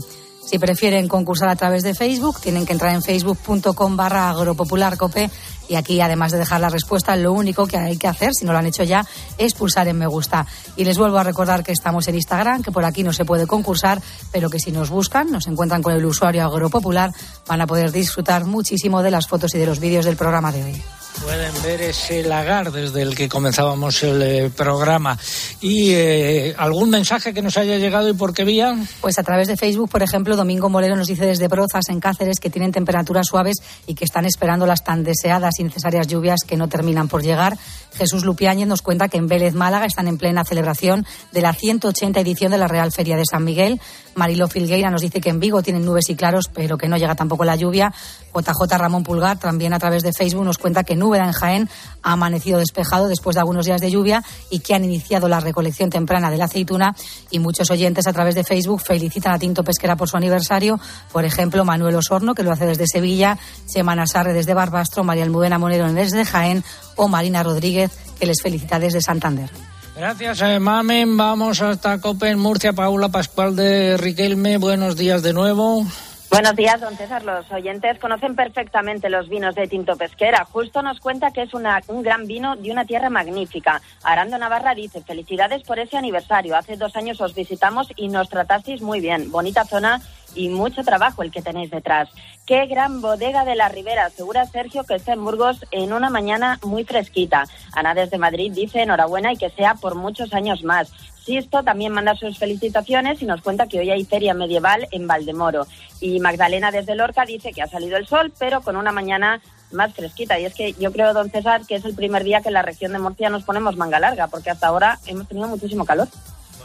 [0.48, 5.30] Si prefieren concursar a través de Facebook, tienen que entrar en facebook.com barra agropopularcope
[5.68, 8.52] y aquí, además de dejar la respuesta, lo único que hay que hacer, si no
[8.52, 10.46] lo han hecho ya, es pulsar en me gusta.
[10.76, 13.46] Y les vuelvo a recordar que estamos en Instagram, que por aquí no se puede
[13.46, 14.00] concursar,
[14.32, 17.12] pero que si nos buscan, nos encuentran con el usuario agropopular,
[17.46, 20.64] van a poder disfrutar muchísimo de las fotos y de los vídeos del programa de
[20.64, 20.82] hoy.
[21.22, 25.18] Pueden ver ese lagar desde el que comenzábamos el eh, programa.
[25.60, 28.76] ¿Y eh, algún mensaje que nos haya llegado y por qué vía?
[29.00, 32.38] Pues a través de Facebook, por ejemplo, Domingo Molero nos dice desde Brozas, en Cáceres,
[32.38, 33.56] que tienen temperaturas suaves
[33.86, 37.56] y que están esperando las tan deseadas necesarias lluvias que no terminan por llegar.
[37.94, 42.20] Jesús Lupiáñez nos cuenta que en Vélez, Málaga, están en plena celebración de la 180
[42.20, 43.80] edición de la Real Feria de San Miguel.
[44.18, 47.14] Marilo Filgueira nos dice que en Vigo tienen nubes y claros, pero que no llega
[47.14, 47.94] tampoco la lluvia.
[48.34, 51.68] JJ Ramón Pulgar también a través de Facebook nos cuenta que Núbeda en Jaén
[52.02, 55.88] ha amanecido despejado después de algunos días de lluvia y que han iniciado la recolección
[55.88, 56.94] temprana de la aceituna
[57.30, 60.80] y muchos oyentes a través de Facebook felicitan a Tinto Pesquera por su aniversario.
[61.12, 65.58] Por ejemplo, Manuel Osorno, que lo hace desde Sevilla, Semana Sarre desde Barbastro, María Almudena
[65.58, 66.64] Monero desde Jaén
[66.96, 69.50] o Marina Rodríguez, que les felicita desde Santander.
[69.98, 71.16] Gracias, eh, Mamen.
[71.16, 72.72] Vamos hasta Copen, Murcia.
[72.72, 74.56] Paula Pascual de Riquelme.
[74.56, 75.84] Buenos días de nuevo.
[76.30, 77.24] Buenos días, don César.
[77.24, 80.44] Los oyentes conocen perfectamente los vinos de Tinto Pesquera.
[80.44, 83.82] Justo nos cuenta que es una, un gran vino de una tierra magnífica.
[84.04, 86.54] Arando Navarra dice, felicidades por ese aniversario.
[86.56, 89.32] Hace dos años os visitamos y nos tratasteis muy bien.
[89.32, 90.00] Bonita zona
[90.34, 92.08] y mucho trabajo el que tenéis detrás.
[92.46, 96.58] Qué gran bodega de la Ribera, asegura Sergio que está en Burgos en una mañana
[96.64, 97.44] muy fresquita.
[97.72, 100.92] Ana desde Madrid dice enhorabuena y que sea por muchos años más.
[101.24, 105.66] Sisto también manda sus felicitaciones y nos cuenta que hoy hay feria medieval en Valdemoro.
[106.00, 109.92] Y Magdalena desde Lorca dice que ha salido el sol, pero con una mañana más
[109.92, 110.38] fresquita.
[110.38, 112.62] Y es que yo creo, don César, que es el primer día que en la
[112.62, 116.08] región de Murcia nos ponemos manga larga, porque hasta ahora hemos tenido muchísimo calor.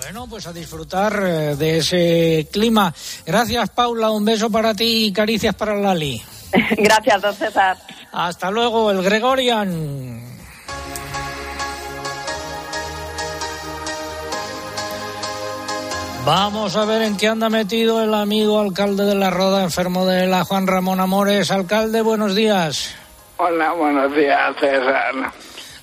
[0.03, 2.93] Bueno, pues a disfrutar eh, de ese clima.
[3.25, 4.11] Gracias, Paula.
[4.11, 6.21] Un beso para ti y caricias para Lali.
[6.77, 7.77] Gracias, don César.
[8.11, 10.21] Hasta luego, el Gregorian.
[16.25, 20.27] Vamos a ver en qué anda metido el amigo alcalde de la Roda, enfermo de
[20.27, 21.49] la Juan Ramón Amores.
[21.49, 22.93] Alcalde, buenos días.
[23.37, 25.33] Hola, buenos días, César.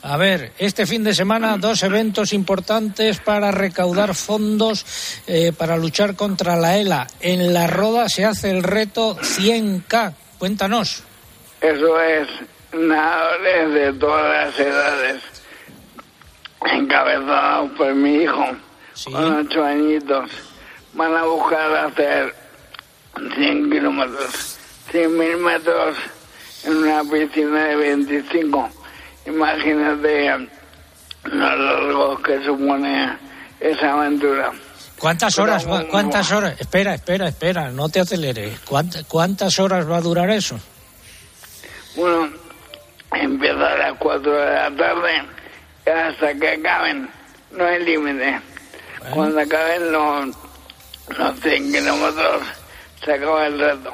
[0.02, 4.86] A ver, este fin de semana dos eventos importantes para recaudar fondos
[5.26, 7.06] eh, para luchar contra la ELA.
[7.20, 10.14] En la Roda se hace el reto 100K.
[10.38, 11.02] Cuéntanos.
[11.60, 12.28] Eso es,
[12.72, 15.22] nadadores de todas las edades,
[16.72, 18.46] encabezados por mi hijo,
[19.04, 20.30] con ocho añitos,
[20.94, 22.34] van a buscar hacer
[23.34, 24.56] 100 kilómetros,
[24.90, 25.96] 100 mil metros
[26.64, 28.79] en una piscina de 25
[29.30, 30.48] Imagínate
[31.24, 33.16] lo largo que supone
[33.60, 34.52] esa aventura.
[34.98, 36.60] ¿Cuántas horas, va, cuántas horas?
[36.60, 38.60] Espera, espera, espera, no te aceleres.
[38.60, 40.58] ¿Cuántas, ¿Cuántas horas va a durar eso?
[41.96, 42.30] Bueno,
[43.12, 45.22] empieza a las 4 de la tarde
[45.86, 47.08] hasta que acaben.
[47.52, 48.40] No hay límite.
[49.12, 50.36] Cuando acaben los,
[51.16, 52.42] los 100 kilómetros,
[53.02, 53.92] se acaba el reto.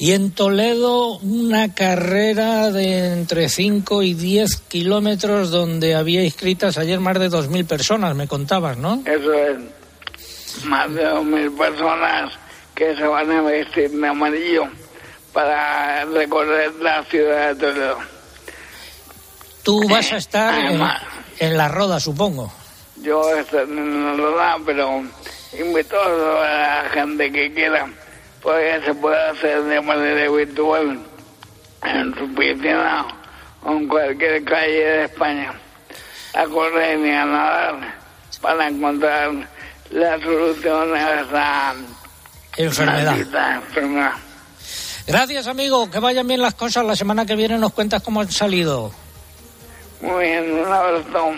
[0.00, 6.98] Y en Toledo una carrera de entre 5 y 10 kilómetros donde había inscritas ayer
[7.00, 9.02] más de 2.000 personas, me contabas, ¿no?
[9.04, 12.32] Eso es, más de 2.000 personas
[12.74, 14.68] que se van a vestir de amarillo
[15.34, 17.98] para recorrer la ciudad de Toledo.
[19.62, 20.80] Tú vas a estar en,
[21.40, 22.50] en la roda, supongo.
[23.02, 25.02] Yo estoy en la roda, pero
[25.58, 27.86] invito a la gente que quiera
[28.42, 30.98] pues se puede hacer de manera virtual
[31.82, 33.06] en su piscina
[33.62, 35.52] o en cualquier calle de España,
[36.34, 37.94] a correr y a nadar
[38.40, 39.32] para encontrar
[39.90, 41.74] la solución a esa
[42.56, 43.18] enfermedad.
[43.18, 44.12] enfermedad.
[45.06, 45.90] Gracias, amigo.
[45.90, 46.84] Que vayan bien las cosas.
[46.84, 48.92] La semana que viene nos cuentas cómo han salido.
[50.00, 51.32] Muy bien, un abrazo.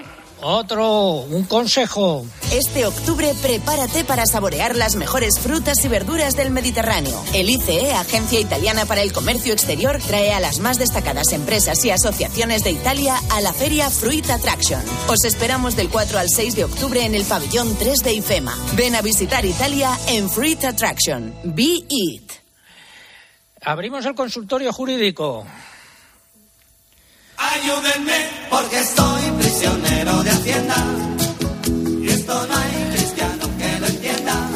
[0.44, 2.26] Otro, un consejo.
[2.50, 7.22] Este octubre prepárate para saborear las mejores frutas y verduras del Mediterráneo.
[7.32, 11.90] El ICE, Agencia Italiana para el Comercio Exterior, trae a las más destacadas empresas y
[11.90, 14.82] asociaciones de Italia a la feria Fruit Attraction.
[15.06, 18.58] Os esperamos del 4 al 6 de octubre en el pabellón 3 de IFEMA.
[18.74, 21.32] Ven a visitar Italia en Fruit Attraction.
[21.44, 22.32] Be It.
[23.64, 25.46] Abrimos el consultorio jurídico.
[27.36, 30.76] Ayúdenme porque estoy prisionero de Hacienda.
[32.00, 34.48] Y esto no hay cristiano que lo entienda.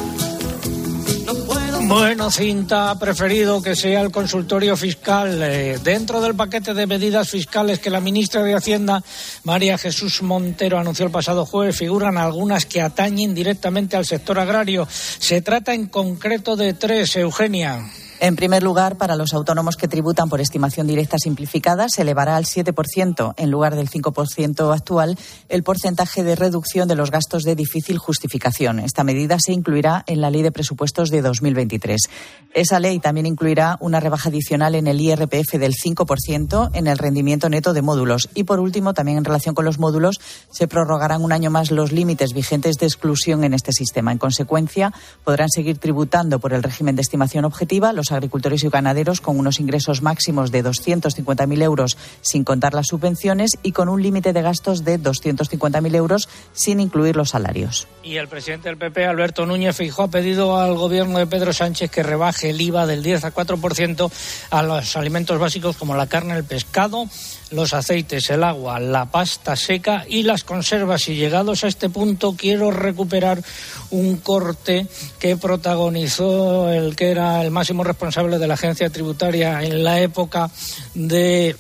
[1.83, 5.43] Bueno, Cinta ha preferido que sea el consultorio fiscal.
[5.43, 9.05] Eh, dentro del paquete de medidas fiscales que la ministra de Hacienda,
[9.45, 14.89] María Jesús Montero, anunció el pasado jueves, figuran algunas que atañen directamente al sector agrario.
[14.91, 17.85] Se trata en concreto de tres, Eugenia.
[18.19, 22.47] En primer lugar, para los autónomos que tributan por estimación directa simplificada, se elevará al
[22.47, 25.19] 7%, en lugar del 5% actual,
[25.51, 28.81] el porcentaje de reducción de los gastos de difícil justificación.
[28.81, 32.01] Esta medida se incluirá en la Ley de Presupuestos de 2023.
[32.55, 37.51] Esa ley también incluirá una rebaja adicional en el IRPF del 5% en el rendimiento
[37.51, 38.31] neto de módulos.
[38.35, 41.93] Y, por último, también en relación con los módulos, se prorrogarán un año más los
[41.93, 44.11] límites vigentes de exclusión en este sistema.
[44.11, 49.21] En consecuencia, podrán seguir tributando por el régimen de estimación objetiva los agricultores y ganaderos
[49.21, 54.33] con unos ingresos máximos de 250.000 euros sin contar las subvenciones y con un límite
[54.33, 57.89] de gastos de 250.000 euros sin incluir los salarios.
[58.03, 61.91] Y el presidente del PP, Alberto Núñez Feijóo, ha pedido al gobierno de Pedro Sánchez
[61.91, 64.11] que rebaje el IVA del 10 a 4%
[64.51, 67.07] a los alimentos básicos como la carne, el pescado,
[67.51, 71.09] los aceites, el agua, la pasta seca y las conservas.
[71.09, 73.43] Y llegados a este punto, quiero recuperar
[73.91, 74.87] un corte
[75.19, 80.51] que protagonizó el que era el máximo responsable de la agencia tributaria en la época
[80.95, 81.57] de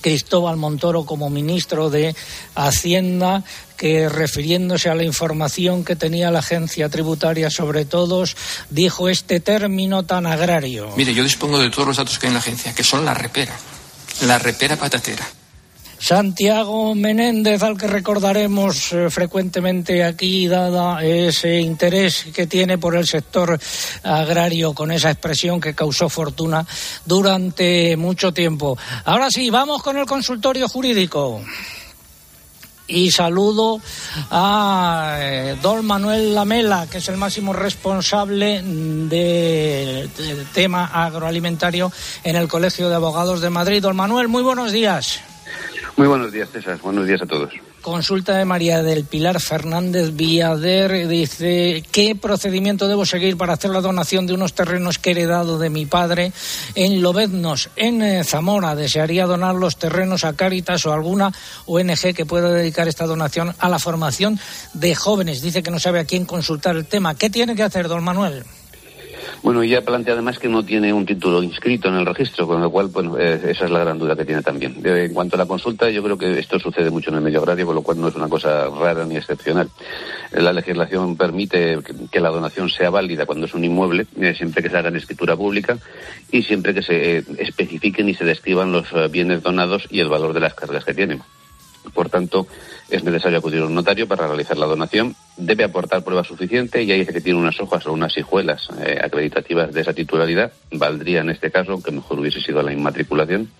[0.00, 2.14] Cristóbal Montoro como ministro de
[2.54, 3.44] Hacienda,
[3.76, 8.36] que refiriéndose a la información que tenía la agencia tributaria sobre todos,
[8.70, 10.90] dijo este término tan agrario.
[10.96, 13.12] Mire, yo dispongo de todos los datos que hay en la agencia, que son la
[13.12, 13.54] repera,
[14.22, 15.24] la repera patatera.
[15.98, 23.06] Santiago Menéndez, al que recordaremos eh, frecuentemente aquí, dada ese interés que tiene por el
[23.06, 23.58] sector
[24.02, 26.66] agrario, con esa expresión que causó fortuna
[27.06, 28.76] durante mucho tiempo.
[29.06, 31.40] Ahora sí, vamos con el consultorio jurídico
[32.86, 33.80] y saludo
[34.30, 40.10] a eh, don Manuel Lamela, que es el máximo responsable del
[40.52, 41.90] tema agroalimentario
[42.22, 43.82] en el Colegio de Abogados de Madrid.
[43.82, 45.20] Don Manuel, muy buenos días.
[45.96, 46.78] Muy buenos días, César.
[46.82, 47.52] Buenos días a todos.
[47.84, 51.06] Consulta de María del Pilar Fernández Villader.
[51.06, 55.58] Dice, ¿qué procedimiento debo seguir para hacer la donación de unos terrenos que he heredado
[55.58, 56.32] de mi padre
[56.76, 58.74] en Lobeznos, en eh, Zamora?
[58.74, 61.30] Desearía donar los terrenos a Cáritas o alguna
[61.66, 64.40] ONG que pueda dedicar esta donación a la formación
[64.72, 65.42] de jóvenes.
[65.42, 67.14] Dice que no sabe a quién consultar el tema.
[67.16, 68.46] ¿Qué tiene que hacer, don Manuel?
[69.42, 72.70] Bueno, ya plantea además que no tiene un título inscrito en el registro, con lo
[72.70, 74.80] cual, bueno, eh, esa es la gran duda que tiene también.
[74.84, 77.66] en cuanto a la consulta, yo creo que esto sucede mucho en el medio agrario,
[77.66, 79.68] con lo cual no es una cosa rara ni excepcional.
[80.32, 81.78] La legislación permite
[82.10, 84.96] que, la donación sea válida cuando es un inmueble, eh, siempre que se haga en
[84.96, 85.78] escritura pública
[86.30, 90.32] y siempre que se eh, especifiquen y se describan los bienes donados y el valor
[90.32, 91.20] de las cargas que tienen.
[91.92, 92.46] Por tanto,
[92.90, 95.14] es necesario acudir a un notario para realizar la donación.
[95.36, 98.98] Debe aportar prueba suficiente y ahí dice que tiene unas hojas o unas hijuelas eh,
[99.02, 100.52] acreditativas de esa titularidad.
[100.70, 103.50] Valdría en este caso, que mejor hubiese sido la inmatriculación.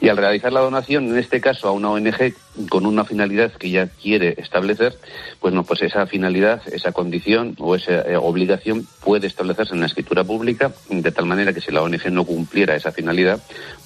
[0.00, 2.34] Y al realizar la donación, en este caso a una ONG
[2.68, 4.96] con una finalidad que ya quiere establecer,
[5.40, 9.86] pues no, pues esa finalidad, esa condición o esa eh, obligación puede establecerse en la
[9.86, 13.40] escritura pública de tal manera que si la ONG no cumpliera esa finalidad,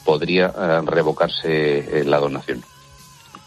[0.05, 2.64] podría eh, revocarse la donación.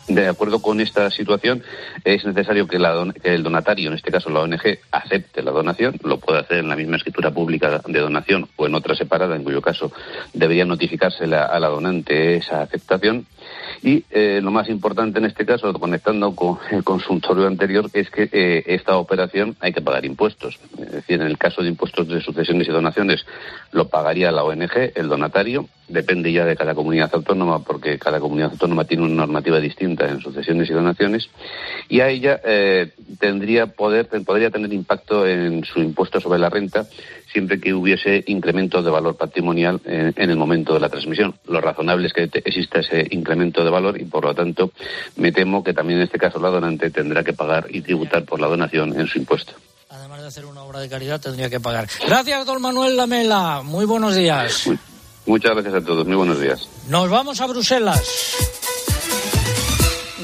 [0.07, 1.63] De acuerdo con esta situación,
[2.03, 2.77] es necesario que,
[3.23, 5.95] el donatario, en este caso la ONG, acepte la donación.
[6.03, 9.43] Lo puede hacer en la misma escritura pública de donación o en otra separada, en
[9.43, 9.91] cuyo caso
[10.33, 13.25] debería notificarse a la donante esa aceptación.
[13.83, 18.29] Y eh, lo más importante en este caso, conectando con el consultorio anterior, es que
[18.31, 20.59] eh, esta operación hay que pagar impuestos.
[20.79, 23.25] Es decir, en el caso de impuestos de sucesiones y donaciones,
[23.71, 25.67] lo pagaría la ONG, el donatario.
[25.87, 30.19] Depende ya de cada comunidad autónoma, porque cada comunidad autónoma tiene una normativa distinta en
[30.19, 31.29] sucesiones y donaciones.
[31.89, 36.87] Y a ella eh, tendría poder, podría tener impacto en su impuesto sobre la renta
[37.35, 41.35] siempre que hubiese incremento de valor patrimonial en, el momento de la transmisión.
[41.49, 44.71] Lo razonable es que exista ese incremento de valor y, por lo tanto,
[45.17, 48.39] me temo que también en este caso la donante tendrá que pagar y tributar por
[48.39, 49.51] la donación en su impuesto.
[49.89, 51.89] Además de hacer una obra de caridad, tendría que pagar.
[52.07, 53.63] Gracias, don Manuel Lamela.
[53.65, 54.69] Muy buenos días.
[55.25, 56.07] muchas gracias a todos.
[56.07, 56.69] Muy buenos días.
[56.87, 58.63] Nos vamos a Bruselas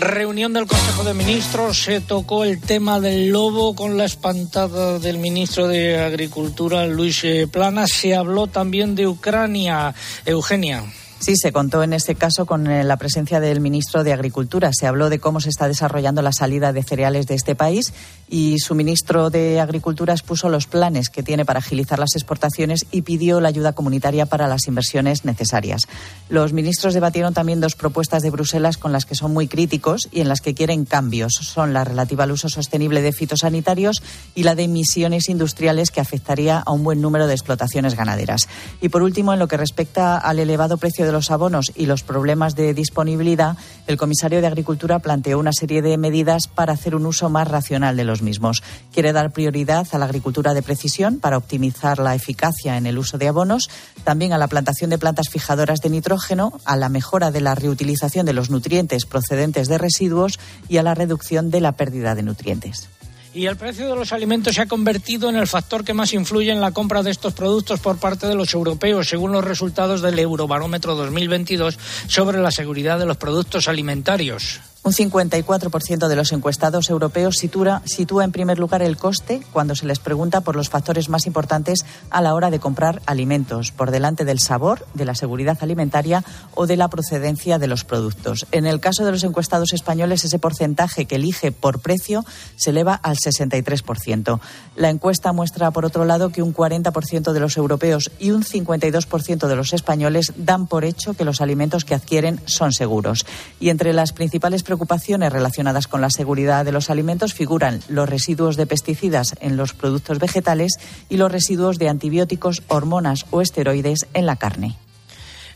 [0.02, 5.20] reunión del Consejo de Ministros se tocó el tema del lobo con la espantada del
[5.20, 7.88] ministro de Agricultura, Luis eh, Plana.
[7.88, 9.94] Se habló también de Ucrania.
[10.26, 10.84] Eugenia.
[11.20, 14.72] Sí, se contó en este caso con eh, la presencia del ministro de Agricultura.
[14.74, 17.94] Se habló de cómo se está desarrollando la salida de cereales de este país
[18.32, 23.02] y su ministro de Agricultura expuso los planes que tiene para agilizar las exportaciones y
[23.02, 25.82] pidió la ayuda comunitaria para las inversiones necesarias.
[26.30, 30.22] Los ministros debatieron también dos propuestas de Bruselas con las que son muy críticos y
[30.22, 31.34] en las que quieren cambios.
[31.42, 34.02] Son la relativa al uso sostenible de fitosanitarios
[34.34, 38.48] y la de emisiones industriales que afectaría a un buen número de explotaciones ganaderas.
[38.80, 42.04] Y por último, en lo que respecta al elevado precio de los abonos y los
[42.04, 43.58] problemas de disponibilidad,
[43.88, 47.98] el comisario de Agricultura planteó una serie de medidas para hacer un uso más racional
[47.98, 48.64] de los mismos.
[48.94, 53.18] Quiere dar prioridad a la agricultura de precisión para optimizar la eficacia en el uso
[53.18, 53.70] de abonos,
[54.04, 58.26] también a la plantación de plantas fijadoras de nitrógeno, a la mejora de la reutilización
[58.26, 62.90] de los nutrientes procedentes de residuos y a la reducción de la pérdida de nutrientes.
[63.34, 66.52] Y el precio de los alimentos se ha convertido en el factor que más influye
[66.52, 70.20] en la compra de estos productos por parte de los europeos, según los resultados del
[70.20, 74.60] Eurobarómetro 2022 sobre la seguridad de los productos alimentarios.
[74.84, 79.86] Un 54% de los encuestados europeos sitúa, sitúa, en primer lugar el coste cuando se
[79.86, 84.26] les pregunta por los factores más importantes a la hora de comprar alimentos, por delante
[84.26, 86.24] del sabor, de la seguridad alimentaria
[86.56, 88.48] o de la procedencia de los productos.
[88.52, 92.26] En el caso de los encuestados españoles, ese porcentaje que elige por precio
[92.56, 94.40] se eleva al 63%.
[94.76, 99.48] La encuesta muestra, por otro lado, que un 40% de los europeos y un 52%
[99.48, 103.28] de los españoles dan por hecho que los alimentos que adquieren son seguros.
[103.60, 108.56] Y entre las principales preocupaciones relacionadas con la seguridad de los alimentos figuran los residuos
[108.56, 110.72] de pesticidas en los productos vegetales
[111.10, 114.78] y los residuos de antibióticos, hormonas o esteroides en la carne.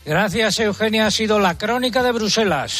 [0.04, 1.06] Gracias, Eugenia.
[1.06, 2.72] Ha sido la crónica de Bruselas.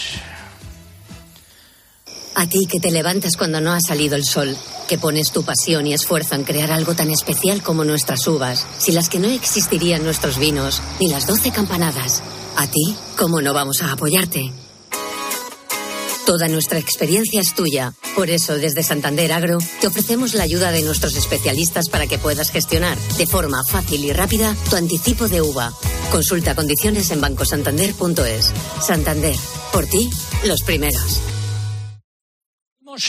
[2.34, 4.55] A ti que te levantas cuando no ha salido el sol,
[4.89, 8.95] que pones tu pasión y esfuerzo en crear algo tan especial como nuestras uvas, sin
[8.95, 12.22] las que no existirían nuestros vinos, ni las doce campanadas.
[12.59, 14.66] A ti, ¿cómo no vamos a apoyarte?
[16.27, 17.93] Toda nuestra experiencia es tuya.
[18.16, 22.51] Por eso, desde Santander Agro, te ofrecemos la ayuda de nuestros especialistas para que puedas
[22.51, 25.70] gestionar de forma fácil y rápida tu anticipo de uva.
[26.11, 28.53] Consulta condiciones en bancosantander.es.
[28.81, 29.37] Santander,
[29.72, 30.11] por ti,
[30.45, 31.22] los primeros.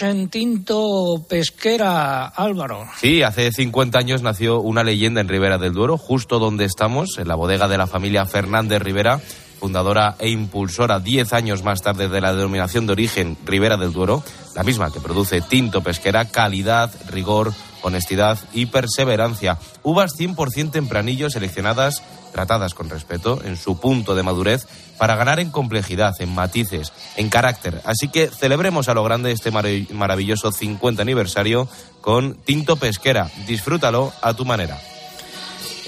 [0.01, 2.85] En Tinto Pesquera, Álvaro.
[2.99, 7.27] Sí, hace 50 años nació una leyenda en Ribera del Duero, justo donde estamos, en
[7.29, 9.21] la bodega de la familia Fernández Rivera
[9.59, 14.23] fundadora e impulsora diez años más tarde de la denominación de origen Ribera del Duero,
[14.55, 19.57] la misma que produce tinto pesquera, calidad, rigor, honestidad y perseverancia.
[19.83, 25.51] Uvas 100% tempranillo seleccionadas, tratadas con respeto en su punto de madurez para ganar en
[25.51, 27.81] complejidad, en matices, en carácter.
[27.85, 31.67] Así que celebremos a lo grande este maravilloso 50 aniversario
[32.01, 33.29] con Tinto Pesquera.
[33.47, 34.79] Disfrútalo a tu manera.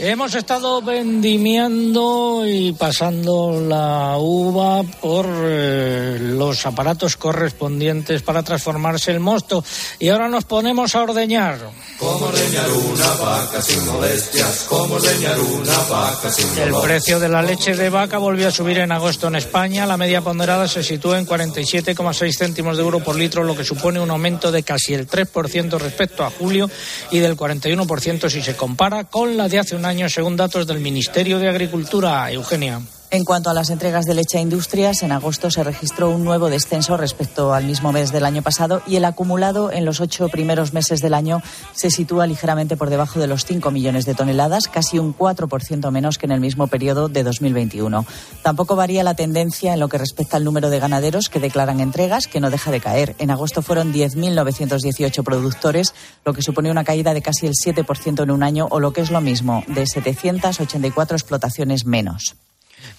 [0.02, 9.20] Hemos estado vendimiando y pasando la uva por eh, los aparatos correspondientes para transformarse el
[9.20, 9.62] mosto
[10.00, 11.60] y ahora nos ponemos a ordeñar.
[12.00, 14.68] ¿Cómo ordeñar una vaca sin molestias?
[14.70, 18.78] ¿Cómo ordeñar una vaca sin El precio de la leche de vaca volvió a subir
[18.78, 19.86] en agosto en España.
[19.86, 24.00] La media ponderada se sitúa en 47,6 céntimos de euro por litro, lo que supone
[24.00, 26.70] un aumento de casi el 3% respecto a julio
[27.12, 30.80] y del 41% si se compara con la de hace un año, según datos del
[30.80, 32.32] Ministerio de Agricultura.
[32.32, 32.80] Eugenia.
[33.12, 36.48] En cuanto a las entregas de leche a industrias, en agosto se registró un nuevo
[36.48, 40.74] descenso respecto al mismo mes del año pasado y el acumulado en los ocho primeros
[40.74, 41.42] meses del año
[41.74, 46.20] se sitúa ligeramente por debajo de los 5 millones de toneladas, casi un 4% menos
[46.20, 48.06] que en el mismo periodo de 2021.
[48.44, 52.28] Tampoco varía la tendencia en lo que respecta al número de ganaderos que declaran entregas,
[52.28, 53.16] que no deja de caer.
[53.18, 55.96] En agosto fueron 10.918 productores,
[56.26, 59.02] lo que supone una caída de casi el 7% en un año o lo que
[59.02, 62.36] es lo mismo, de 784 explotaciones menos.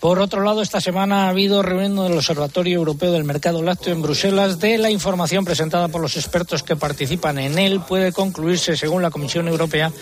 [0.01, 4.01] Por otro lado, esta semana ha habido reunión del Observatorio Europeo del Mercado Lácteo en
[4.01, 4.59] Bruselas.
[4.59, 9.11] De la información presentada por los expertos que participan en él, puede concluirse, según la
[9.11, 9.93] Comisión Europea,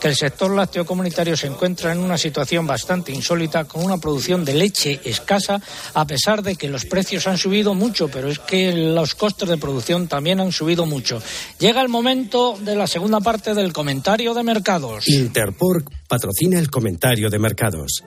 [0.00, 4.44] que el sector lácteo comunitario se encuentra en una situación bastante insólita, con una producción
[4.44, 5.60] de leche escasa,
[5.94, 9.56] a pesar de que los precios han subido mucho, pero es que los costes de
[9.56, 11.20] producción también han subido mucho.
[11.58, 15.08] Llega el momento de la segunda parte del comentario de mercados.
[15.08, 18.04] Interpork patrocina el comentario de mercados.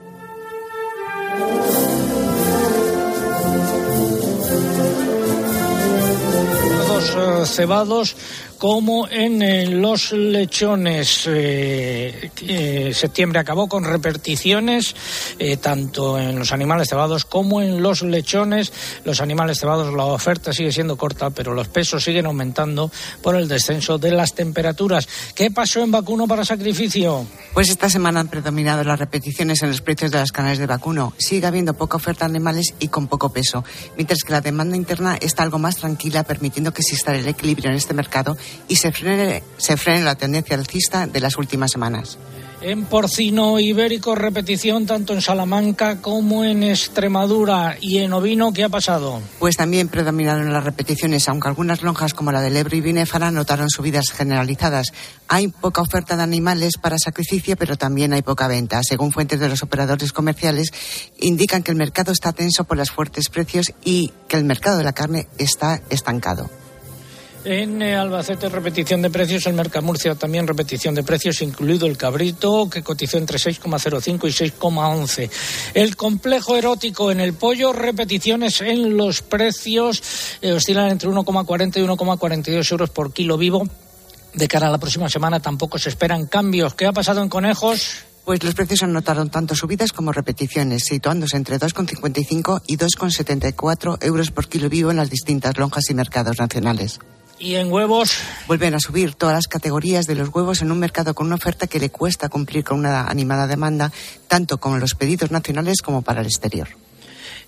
[7.10, 8.16] Eh, cebados
[8.62, 11.24] como en eh, los lechones.
[11.26, 14.94] Eh, eh, septiembre acabó con repeticiones
[15.40, 18.72] eh, tanto en los animales cebados como en los lechones.
[19.04, 22.88] Los animales cebados la oferta sigue siendo corta, pero los pesos siguen aumentando
[23.20, 25.08] por el descenso de las temperaturas.
[25.34, 27.26] ¿Qué pasó en vacuno para sacrificio?
[27.54, 31.14] Pues esta semana han predominado las repeticiones en los precios de las canales de vacuno.
[31.18, 33.64] Sigue habiendo poca oferta de animales y con poco peso,
[33.96, 37.76] mientras que la demanda interna está algo más tranquila, permitiendo que exista el equilibrio en
[37.76, 38.36] este mercado
[38.68, 42.18] y se frene, se frene la tendencia alcista de las últimas semanas.
[42.64, 47.76] En porcino ibérico, repetición tanto en Salamanca como en Extremadura.
[47.80, 49.20] ¿Y en ovino qué ha pasado?
[49.40, 53.68] Pues también predominaron las repeticiones, aunque algunas lonjas como la del Ebro y Binéfara notaron
[53.68, 54.92] subidas generalizadas.
[55.26, 58.80] Hay poca oferta de animales para sacrificio, pero también hay poca venta.
[58.84, 60.72] Según fuentes de los operadores comerciales,
[61.18, 64.84] indican que el mercado está tenso por los fuertes precios y que el mercado de
[64.84, 66.48] la carne está estancado.
[67.44, 69.46] En eh, Albacete, repetición de precios.
[69.46, 75.30] En Mercamurcia también repetición de precios, incluido el cabrito, que cotizó entre 6,05 y 6,11.
[75.74, 80.02] El complejo erótico en el pollo, repeticiones en los precios,
[80.40, 83.66] eh, oscilan entre 1,40 y 1,42 euros por kilo vivo.
[84.34, 86.74] De cara a la próxima semana tampoco se esperan cambios.
[86.74, 88.04] ¿Qué ha pasado en conejos?
[88.24, 94.30] Pues los precios han notado tanto subidas como repeticiones, situándose entre 2,55 y 2,74 euros
[94.30, 97.00] por kilo vivo en las distintas lonjas y mercados nacionales.
[97.42, 98.18] ¿Y en huevos?
[98.46, 101.66] Vuelven a subir todas las categorías de los huevos en un mercado con una oferta
[101.66, 103.90] que le cuesta cumplir con una animada demanda,
[104.28, 106.68] tanto con los pedidos nacionales como para el exterior.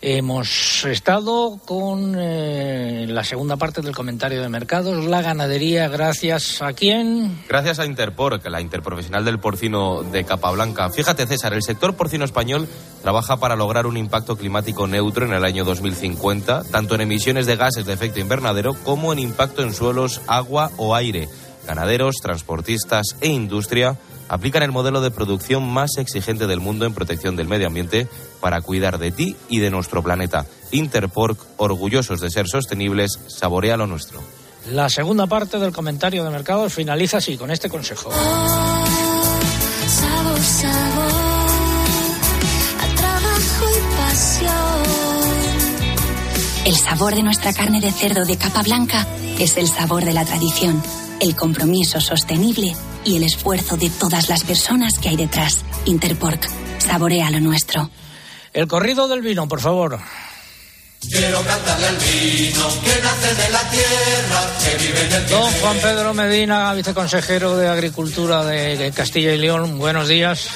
[0.07, 6.75] Hemos estado con eh, la segunda parte del comentario de mercados, la ganadería, gracias a
[6.75, 7.43] quién.
[7.49, 10.91] Gracias a Interporc, la interprofesional del porcino de Capablanca.
[10.91, 12.69] Fíjate, César, el sector porcino español
[13.01, 17.57] trabaja para lograr un impacto climático neutro en el año 2050, tanto en emisiones de
[17.57, 21.31] gases de efecto invernadero como en impacto en suelos, agua o aire.
[21.67, 23.97] Ganaderos, transportistas e industria
[24.29, 28.09] aplican el modelo de producción más exigente del mundo en protección del medio ambiente
[28.45, 30.45] para cuidar de ti y de nuestro planeta.
[30.71, 34.21] Interporc, orgullosos de ser sostenibles, saborea lo nuestro.
[34.71, 38.11] La segunda parte del comentario de mercados finaliza así, con este consejo.
[39.89, 41.13] Sabor, sabor,
[42.83, 44.53] a trabajo y pasión.
[46.67, 49.07] El sabor de nuestra carne de cerdo de capa blanca
[49.39, 50.83] es el sabor de la tradición,
[51.19, 52.77] el compromiso sostenible
[53.07, 55.65] y el esfuerzo de todas las personas que hay detrás.
[55.87, 56.47] Interporc,
[56.79, 57.89] saborea lo nuestro.
[58.55, 59.99] El corrido del vino, por favor.
[61.11, 65.77] Quiero cantarle al vino que nace de la tierra, que vive en el Don Juan
[65.79, 70.49] Pedro Medina, viceconsejero de Agricultura de Castilla y León, buenos días.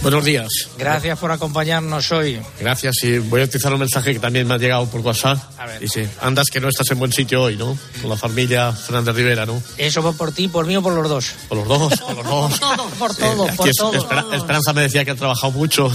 [0.00, 0.48] Buenos días.
[0.78, 2.40] Gracias por acompañarnos hoy.
[2.60, 5.38] Gracias y voy a utilizar un mensaje que también me ha llegado por WhatsApp.
[5.58, 5.80] A ver.
[5.80, 7.76] Dice, andas que no estás en buen sitio hoy, ¿no?
[8.00, 9.60] Con la familia Fernández Rivera, ¿no?
[9.76, 11.32] Eso va por ti, por mí o por los dos.
[11.48, 12.60] Por los dos, por los dos.
[12.98, 13.92] Por todo, Eh, por todo.
[13.94, 15.90] Espera- Esperanza me decía que ha trabajado mucho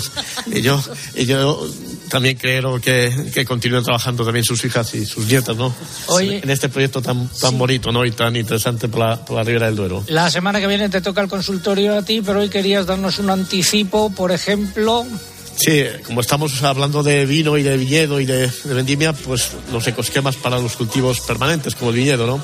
[0.47, 0.81] y yo,
[1.15, 1.65] y yo
[2.13, 5.73] también creo que, que continúen trabajando también sus hijas y sus nietas, ¿no?
[6.05, 6.41] Oye.
[6.43, 8.05] en este proyecto tan, tan bonito, ¿no?
[8.05, 10.03] Y tan interesante por la, por la Ribera del Duero.
[10.09, 13.31] La semana que viene te toca el consultorio a ti, pero hoy querías darnos un
[13.31, 15.07] anticipo, por ejemplo.
[15.55, 19.87] Sí, como estamos hablando de vino y de viñedo y de, de vendimia, pues los
[19.87, 22.43] ecosquemas para los cultivos permanentes, como el viñedo, ¿no?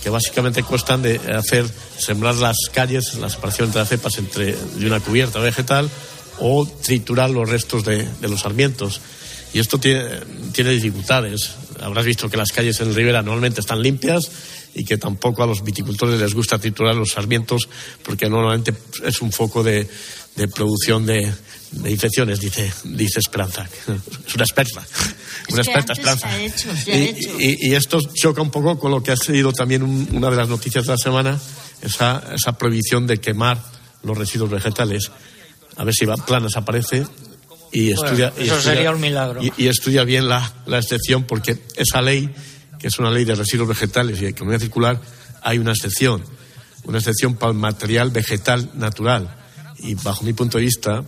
[0.00, 1.66] Que básicamente cuestan de hacer,
[1.98, 5.90] sembrar las calles, la separación entre las cepas entre, de una cubierta vegetal
[6.40, 9.00] o triturar los restos de, de los sarmientos.
[9.52, 10.04] Y esto tiene,
[10.52, 11.52] tiene dificultades.
[11.80, 14.30] Habrás visto que las calles en Ribera normalmente están limpias
[14.74, 17.68] y que tampoco a los viticultores les gusta triturar los sarmientos
[18.02, 18.74] porque normalmente
[19.04, 19.88] es un foco de,
[20.36, 21.32] de producción de,
[21.72, 23.66] de infecciones, dice, dice Esperanza.
[24.28, 24.86] Es una experta.
[25.50, 26.28] Una experta Esperanza.
[26.28, 27.30] ha hecho, y, hecho.
[27.40, 30.36] y- y esto choca un poco con lo que ha sido también un- una de
[30.36, 31.40] las noticias de la semana,
[31.80, 33.62] esa, esa prohibición de quemar
[34.02, 35.10] los residuos vegetales.
[35.78, 37.06] A ver si va, Planas aparece
[37.72, 38.32] y Bueno, estudia.
[38.36, 39.42] y eso estudia- sería un milagro.
[39.42, 42.28] Y, y estudia bien la, la excepción porque esa ley,
[42.78, 45.00] que es una ley de residuos vegetales y de economía circular,
[45.42, 46.22] hay una excepción.
[46.84, 49.34] Una excepción para el material vegetal natural.
[49.78, 51.04] Y bajo mi punto de vista,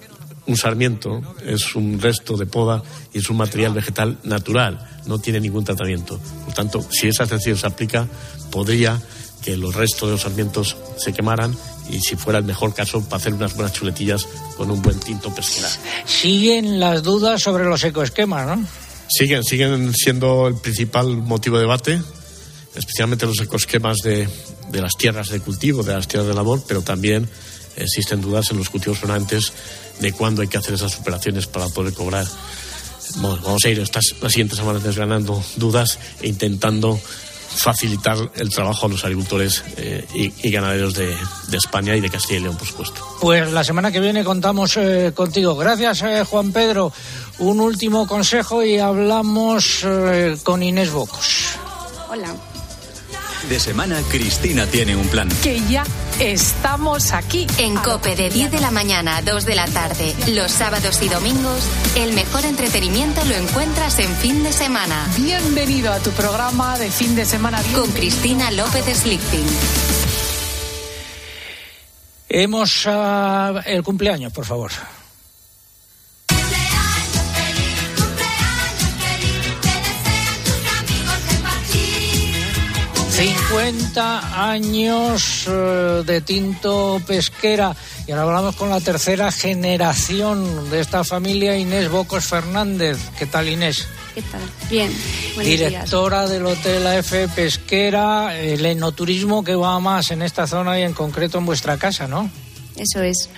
[0.47, 5.41] un sarmiento es un resto de poda y es un material vegetal natural, no tiene
[5.41, 6.19] ningún tratamiento.
[6.45, 8.07] Por tanto, si esa excepción se aplica,
[8.51, 9.01] podría
[9.43, 11.57] que los restos de los sarmientos se quemaran
[11.91, 14.27] y si fuera el mejor caso, para hacer unas buenas chuletillas
[14.57, 15.69] con un buen tinto pesquera.
[16.05, 18.67] Siguen las dudas sobre los ecoesquemas, ¿no?
[19.09, 22.01] Siguen, siguen siendo el principal motivo de debate,
[22.75, 24.29] especialmente los ecosquemas de,
[24.71, 27.29] de las tierras de cultivo, de las tierras de labor, pero también
[27.77, 29.53] existen dudas en los cultivos permanentes
[30.01, 32.27] de cuándo hay que hacer esas operaciones para poder cobrar.
[33.17, 37.01] Bueno, vamos a ir estas, las siguientes semanas desgranando dudas e intentando
[37.55, 41.17] facilitar el trabajo a los agricultores eh, y, y, ganaderos de,
[41.49, 43.05] de, España y de Castilla y León, por supuesto.
[43.21, 45.57] Pues la semana que viene contamos eh, contigo.
[45.57, 46.93] Gracias, eh, Juan Pedro.
[47.39, 49.85] Un último consejo y hablamos
[50.43, 51.57] con Inés Bocos.
[52.11, 52.35] Hola.
[53.49, 55.29] De semana, Cristina tiene un plan.
[55.43, 55.85] Que ya
[56.21, 57.47] estamos aquí.
[57.59, 61.09] En Cope de 10 de la mañana a 2 de la tarde, los sábados y
[61.09, 65.07] domingos, el mejor entretenimiento lo encuentras en fin de semana.
[65.17, 67.61] Bienvenido a tu programa de fin de semana.
[67.75, 69.47] Con Cristina López Slichting.
[72.29, 74.71] Hemos uh, el cumpleaños, por favor.
[83.21, 87.77] 50 años eh, de tinto pesquera.
[88.07, 92.97] Y ahora hablamos con la tercera generación de esta familia, Inés Bocos Fernández.
[93.19, 93.87] ¿Qué tal, Inés?
[94.15, 94.41] ¿Qué tal?
[94.71, 94.91] Bien.
[95.39, 100.95] Directora del Hotel AF Pesquera, el enoturismo que va más en esta zona y en
[100.95, 102.31] concreto en vuestra casa, ¿no?
[102.79, 103.29] Eso es.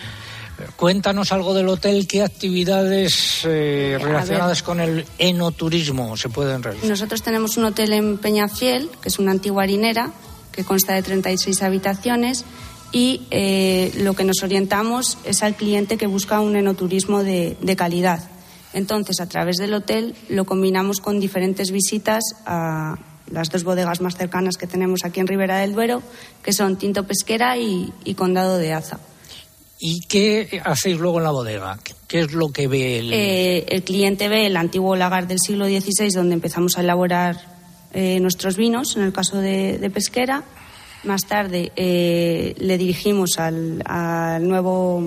[0.77, 6.89] Cuéntanos algo del hotel, qué actividades eh, relacionadas con el enoturismo se pueden realizar.
[6.89, 10.13] Nosotros tenemos un hotel en Peñafiel, que es una antigua harinera,
[10.53, 12.45] que consta de 36 habitaciones
[12.93, 17.77] y eh, lo que nos orientamos es al cliente que busca un enoturismo de, de
[17.77, 18.23] calidad.
[18.75, 22.97] Entonces, a través del hotel lo combinamos con diferentes visitas a
[23.31, 26.03] las dos bodegas más cercanas que tenemos aquí en Ribera del Duero,
[26.43, 28.99] que son Tinto Pesquera y, y Condado de Aza.
[29.85, 31.77] ¿Y qué hacéis luego en la bodega?
[32.07, 33.13] ¿Qué es lo que ve el...?
[33.13, 37.37] Eh, el cliente ve el antiguo lagar del siglo XVI donde empezamos a elaborar
[37.93, 40.45] eh, nuestros vinos, en el caso de, pesquera.
[41.03, 45.03] Más tarde eh, le dirigimos al, al nuevo,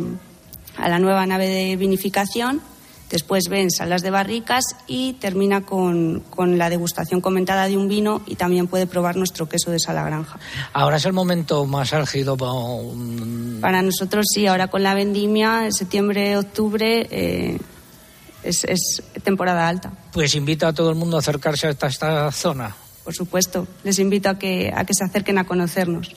[0.76, 2.62] a la nueva nave de vinificación
[3.10, 8.22] Después ven salas de barricas y termina con, con, la degustación comentada de un vino
[8.26, 10.40] y también puede probar nuestro queso de sala granja.
[10.74, 12.52] Ahora es el momento más álgido para.
[13.62, 17.60] Para nosotros sí, ahora con la vendimia, septiembre, octubre, eh,
[18.44, 19.92] es, es, temporada alta.
[20.12, 22.76] Pues invita a todo el mundo a acercarse a esta, esta zona.
[23.04, 26.12] Por supuesto, les invito a que, a que se acerquen a conocernos.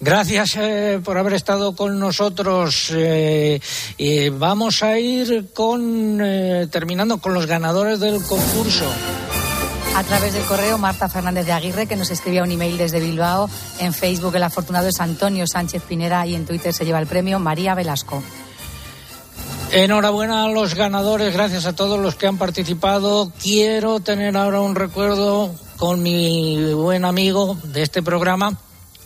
[0.00, 2.90] Gracias eh, por haber estado con nosotros.
[2.94, 3.60] Eh,
[3.98, 6.18] eh, vamos a ir con
[6.70, 8.90] terminando con los ganadores del concurso.
[9.96, 13.48] A través del correo Marta Fernández de Aguirre, que nos escribía un email desde Bilbao.
[13.78, 17.38] En Facebook el afortunado es Antonio Sánchez Pinera y en Twitter se lleva el premio
[17.38, 18.22] María Velasco.
[19.70, 23.32] Enhorabuena a los ganadores, gracias a todos los que han participado.
[23.40, 28.56] Quiero tener ahora un recuerdo con mi buen amigo de este programa,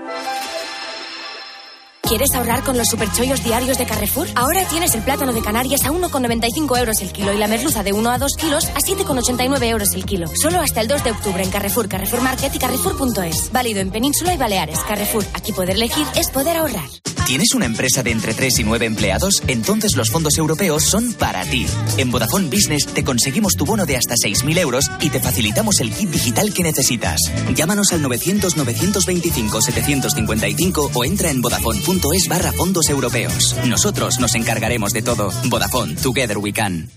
[2.13, 4.27] ¿Quieres ahorrar con los superchollos diarios de Carrefour?
[4.35, 7.91] Ahora tienes el plátano de Canarias a 1,95 euros el kilo y la merluza de
[7.91, 10.27] 1 a 2 kilos a 7,89 euros el kilo.
[10.39, 13.51] Solo hasta el 2 de octubre en Carrefour, Carrefour Market y Carrefour.es.
[13.51, 14.77] Válido en Península y Baleares.
[14.87, 16.87] Carrefour, aquí poder elegir es poder ahorrar.
[17.25, 19.41] ¿Tienes una empresa de entre 3 y 9 empleados?
[19.47, 21.65] Entonces los fondos europeos son para ti.
[21.97, 25.93] En Vodafone Business te conseguimos tu bono de hasta 6.000 euros y te facilitamos el
[25.93, 27.21] kit digital que necesitas.
[27.55, 33.55] Llámanos al 900-925-755 o entra en vodafone.es barra fondos europeos.
[33.67, 35.31] Nosotros nos encargaremos de todo.
[35.45, 36.89] Vodafone, Together We Can.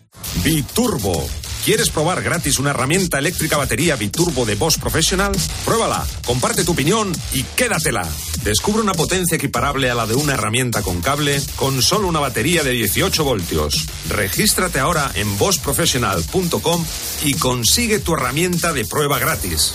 [0.42, 1.28] Biturbo
[1.66, 5.32] ¿Quieres probar gratis una herramienta eléctrica batería biturbo de Bosch Professional?
[5.64, 8.08] Pruébala, comparte tu opinión y quédatela.
[8.44, 12.62] Descubre una potencia equiparable a la de una herramienta con cable con solo una batería
[12.62, 13.84] de 18 voltios.
[14.08, 16.86] Regístrate ahora en boschprofessional.com
[17.24, 19.74] y consigue tu herramienta de prueba gratis.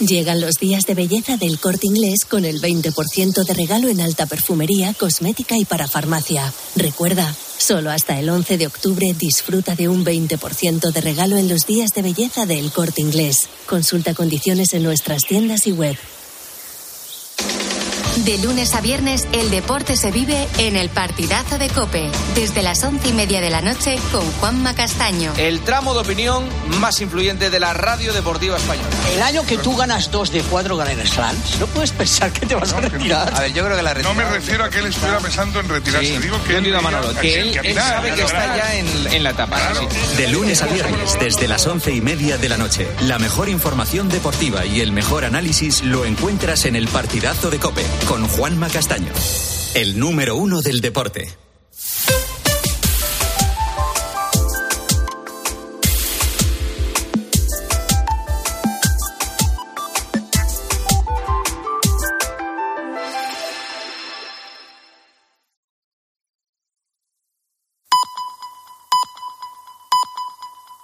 [0.00, 4.26] Llegan los días de belleza del corte inglés con el 20% de regalo en alta
[4.26, 6.52] perfumería, cosmética y para farmacia.
[6.74, 11.66] Recuerda, solo hasta el 11 de octubre disfruta de un 20% de regalo en los
[11.66, 13.48] días de belleza del corte inglés.
[13.66, 15.96] Consulta condiciones en nuestras tiendas y web.
[18.24, 22.82] De lunes a viernes, el deporte se vive en el partidazo de Cope, desde las
[22.82, 25.30] once y media de la noche con Juanma Castaño.
[25.36, 26.48] El tramo de opinión
[26.80, 28.88] más influyente de la radio deportiva española.
[29.14, 32.54] El año que tú ganas dos de cuatro Grand Slams, no puedes pensar que te
[32.54, 33.30] vas a retirar.
[33.34, 35.68] A ver, yo creo que la No me refiero a que él estuviera pensando en
[35.68, 36.06] retirarse.
[36.14, 38.74] Sí, Digo que yo él, a Manolo, que él, él caminar, sabe que está ya
[38.76, 39.58] en, en la etapa.
[39.74, 40.16] sí.
[40.16, 44.08] De lunes a viernes, desde las once y media de la noche, la mejor información
[44.08, 47.84] deportiva y el mejor análisis lo encuentras en el partidazo de Cope
[48.14, 49.12] con Juanma Castaño,
[49.74, 51.43] el número uno del deporte.